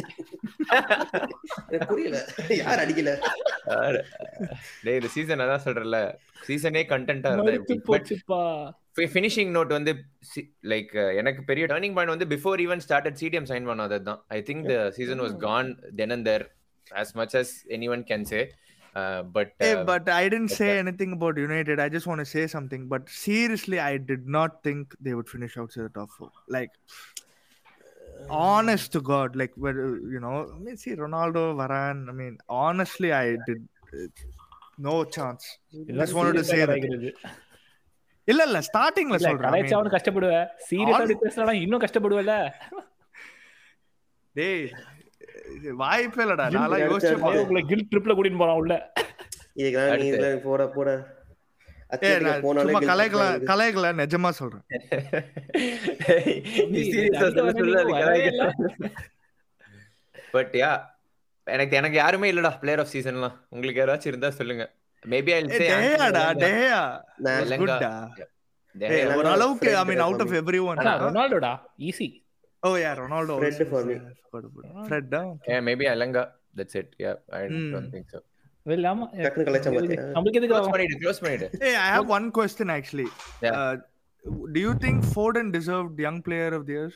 [1.68, 2.26] எனக்கு புரியல.
[2.50, 3.20] யார் அடிக்கல?
[4.84, 6.16] டேய் இந்த சீசன் அதான் சொல்றல
[6.48, 7.42] சீசனே கண்டென்ட்டா இருந்தா
[8.97, 9.93] மறுத்து எப்படி பட் போச்சுப்பா ஃபினிஷிங் நோட் வந்து
[10.73, 14.67] லைக் எனக்கு பெரிய டர்னிங் பாயிண்ட் வந்து before even started CDM sign பண்ணாதது தான் I think
[14.73, 15.71] the season was gone
[16.01, 16.47] then and there
[17.01, 18.41] as much as anyone can say
[19.01, 21.81] uh, but Hey, uh, but I didn't but say that- anything about United.
[21.81, 22.83] I just want to say something.
[22.89, 26.31] But seriously, I did not think they would finish outside the top four.
[26.49, 26.73] Like,
[28.29, 32.09] honest to God, like, where you know, I mean, see Ronaldo, Varane.
[32.09, 33.63] I mean, honestly, I did
[33.93, 34.07] uh,
[34.79, 35.59] no chance.
[36.03, 37.15] Just wanted to say that.
[38.28, 40.34] இல்ல இல்ல ஸ்டார்டிங்ல சொல்றேன் I mean, கலாய்ச்சாவனு கஷ்டப்படுவ.
[40.70, 42.34] சீரியஸா அப்படி பேசுறா இன்னும் கஷ்டப்படுவல
[44.36, 44.66] டேய்
[45.58, 46.46] இது வாய்ப்பே இல்லடா.
[46.56, 47.14] நான் யோசிச்சு.
[47.44, 48.74] உங்களை கில்ட் ட்ரிப்ல கூட்டிட்டு போறான் உள்ள.
[49.60, 50.90] இதுல போட போட.
[53.50, 54.64] கலைக்கல நிஜமா சொல்றேன்.
[60.34, 60.72] பட் யா
[61.48, 64.66] எனக்கு எனக்கு யாருமே இல்லடா பிளேயர் ஆஃப் சீசன்லாம் உங்களுக்கு யாராச்சும் இருந்தா சொல்லுங்க.
[65.06, 67.02] Maybe I'll eh, say hey, Deha, da, Deha.
[67.20, 68.08] Was good, da.
[68.80, 70.78] Hey, Ronaldo, I mean, out of everyone.
[70.78, 71.60] Ronaldo, da.
[71.78, 72.24] Easy.
[72.64, 73.40] Oh, yeah, Ronaldo.
[73.40, 74.00] Fred for me.
[74.88, 75.34] Fred, da.
[75.48, 76.32] Yeah, maybe Alanga.
[76.54, 76.96] That's it.
[76.98, 77.72] Yeah, I mm.
[77.72, 77.92] don't hmm.
[77.92, 78.22] think so.
[78.66, 79.64] Well, I'm, close
[81.62, 83.08] hey, I have one question actually.
[83.42, 83.52] Yeah.
[83.52, 83.78] Uh,
[84.52, 86.92] do you think Foden deserved young player of the year?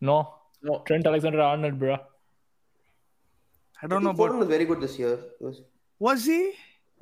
[0.00, 0.34] No.
[0.62, 0.84] No.
[0.86, 1.96] Trent Alexander Arnold, bro.
[3.82, 4.12] I don't know.
[4.12, 5.18] Foden was very good this year.
[5.98, 6.52] Was he?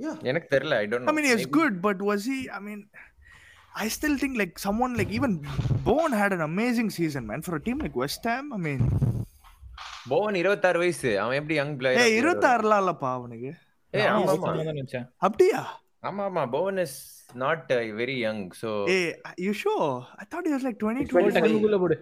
[0.05, 0.17] Yeah.
[0.31, 0.75] எனக்கு தெரியல
[1.11, 1.57] I mean, he was Maybe.
[1.61, 2.39] good, but was he?
[2.59, 2.81] I mean,
[3.75, 5.33] I still think like someone like even
[5.87, 7.43] Bowen had an amazing season, man.
[7.49, 8.83] For a team like West Ham, I mean,
[10.11, 13.51] போவன் 26 வயசு அவன் எப்படி young player hey, இருபத்தாறுலாம் இல்லப்பா அவனுக்கு
[13.95, 14.33] ஏய் ஆமா
[15.29, 15.61] அப்படியா
[16.09, 16.97] ஆமா ஆமா Bowen is
[17.43, 17.71] not
[18.01, 19.03] very young so Hey,
[19.47, 19.89] you sure?
[20.23, 21.37] I thought he was like 20, He's போடு 25.
[21.39, 21.97] டக்குனு உள்ள போடு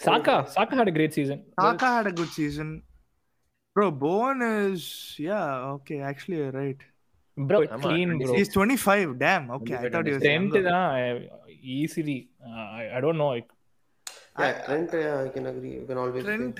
[0.00, 2.68] சாக்கா சாக்கா had a great season Saka had a good season.
[3.76, 6.00] Bro, Bowen is yeah okay.
[6.02, 6.80] Actually, you're right.
[7.36, 9.12] bro ஆமா, clean bro He's 25.
[9.20, 9.44] Damn.
[9.56, 10.62] Okay, I thought he was Trent younger.
[10.70, 10.90] தான்
[11.78, 12.18] easily
[12.96, 13.30] I don't know
[14.42, 15.70] Yeah, Trent, yeah, I can agree.
[15.78, 16.58] You can always Trent.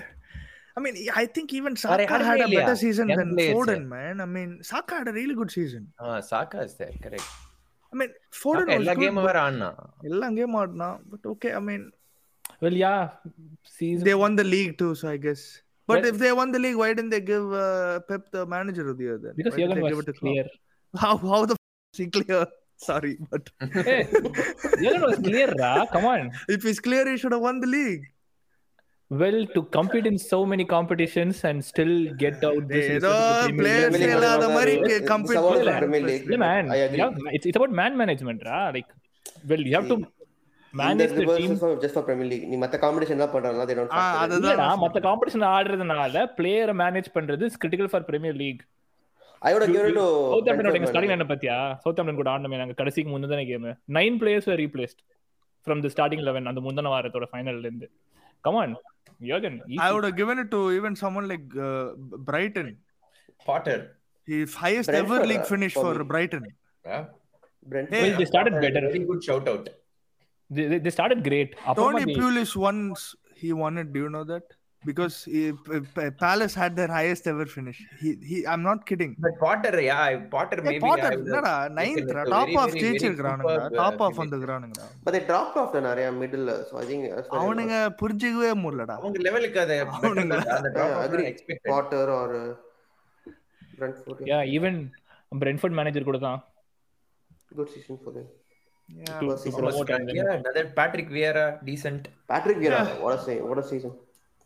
[0.76, 4.16] I mean, I think even Saka had a Hardly, better season than Foden, man.
[4.24, 5.82] I mean, Saka had a really good season.
[6.30, 7.30] Saka is there correct
[7.92, 9.04] I mean, Foden was எல்லா good.
[9.04, 9.70] Game but- வேற ஆடுனா
[10.10, 11.84] எல்லா game ஆடினா but okay I mean
[12.66, 12.94] well yeah
[13.76, 15.44] season they won the league too so I guess
[15.89, 18.85] but Well- if they won the league why didn't they give uh, Pep the manager
[18.91, 20.33] of the year then because why did Jurgen they give was it to Klopp?
[20.33, 20.45] clear
[21.03, 22.41] how how the f- is he clear
[22.89, 23.43] sorry but
[23.87, 23.99] hey
[24.83, 26.21] Jurgen was clear ra come on
[26.57, 28.03] if he's clear he should have won the league
[29.21, 31.93] well to compete in so many competitions and still
[32.23, 33.11] get out this ஏதோ
[33.59, 35.73] players Premier League இல்லாத வந்து மாதிரி it's- it's compete about பண்ணல.
[35.83, 36.25] Premier League.
[36.33, 36.99] yeah man I agree.
[37.01, 38.89] yeah, it's, it's about man management ra like
[39.51, 39.97] well you have to
[40.72, 42.44] இந்த manage the reverse team is for- just for Premier League.
[42.48, 42.76] நீ மத்த
[43.84, 44.18] எல்லாம்.
[44.18, 44.60] அதுதான்
[45.08, 48.62] competition ஆடுறதுனால பிளேயரை manage பண்றது critical for premier league
[50.48, 50.86] Southampton.
[50.90, 55.00] Starting பத்தியா Southampton கூட ஆடணுமே நாங்க கடைசிக்கு முந்தின game nine players replaced
[55.66, 57.88] from the starting eleven அந்த முந்தின வாரத்தோட ஃபைனல்ல இருந்து
[58.40, 58.74] கமான்
[59.20, 61.88] யோகன் I would have given it to even someone like uh,
[62.30, 62.68] Brighton.
[63.44, 63.82] Potter
[64.28, 66.04] His highest Brentford, ever league uh, finish for for me.
[66.04, 66.42] Brighton.
[67.66, 67.94] Brentford.
[67.94, 69.68] Hey, well, they started better very good shout out
[70.50, 73.00] they, they, started great Tony Pulis once
[73.42, 73.88] he won it.
[73.94, 74.46] Do you know that?
[74.82, 75.40] Because he,
[76.20, 77.78] Palace had their highest ever finish.
[78.02, 79.12] He, he I'm not kidding.
[79.24, 79.98] But Potter yeah
[80.34, 84.06] Potter Hey, maybe Potter, என்னடா ninth top very, off very, ஜெயிச்சிருக்கானுங்க very superb, top uh,
[84.06, 87.04] off வந்துக்கிறானுங்க But they dropped off the நிறைய middle, so I think
[87.40, 90.38] அவனுங்க புரிஞ்சுக்கவே முடியலடா அவங்க லெவலுக்கு அது அவனுங்க.
[90.56, 91.26] அந்த Yeah, drop agree.
[91.32, 92.48] Expect Potter or uh,
[93.80, 94.18] Brentford.
[94.22, 94.42] Yeah.
[94.44, 94.74] yeah even
[95.44, 96.40] Brentford manager கூட தான்
[97.58, 98.26] Good season for them.
[98.90, 99.18] Yeah.
[99.20, 99.58] First season.
[99.60, 103.64] promote and then- yeah another patrick vieira decent Patrick Vieira, what a say, what a
[103.64, 103.92] season.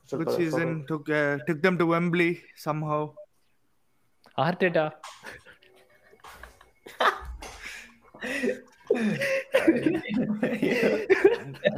[0.01, 0.69] Crystal Good Palace, season.
[0.69, 0.87] Tottenham.
[0.91, 2.31] Took uh, took them to Wembley
[2.67, 3.03] somehow.
[4.39, 4.85] Arteta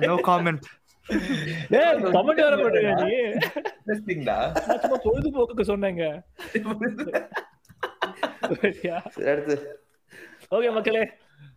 [0.06, 0.62] No comment.
[1.78, 4.36] ஏய் comment வர மாட்டேங்க நீ interesting டா
[4.68, 6.04] நான் சும்மா பொழுதுபோக்குக்கு சொன்னேங்க
[10.56, 11.02] okay மக்களே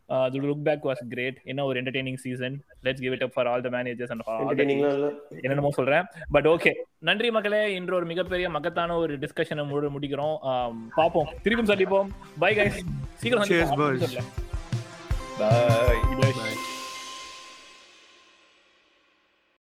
[0.09, 2.53] uh, the look back was great என்ன ஒரு entertaining season
[2.83, 4.95] let's give it up for all the managers and all the entertaining teams.
[4.95, 5.09] இல்ல
[5.43, 10.81] என்னென்னமோ சொல்றேன் பட் ஓகே நன்றி மக்களே இன்று ஒரு மிகப்பெரிய மகத்தான ஒரு டிஸ்கஷனை முடி முடிக்கிறோம் ஆம்,
[10.95, 12.79] பார்ப்போம் திருப்பியும் சந்திப்போம் பை கைஸ்
[13.15, 13.71] சீக்கிரம் Cheers,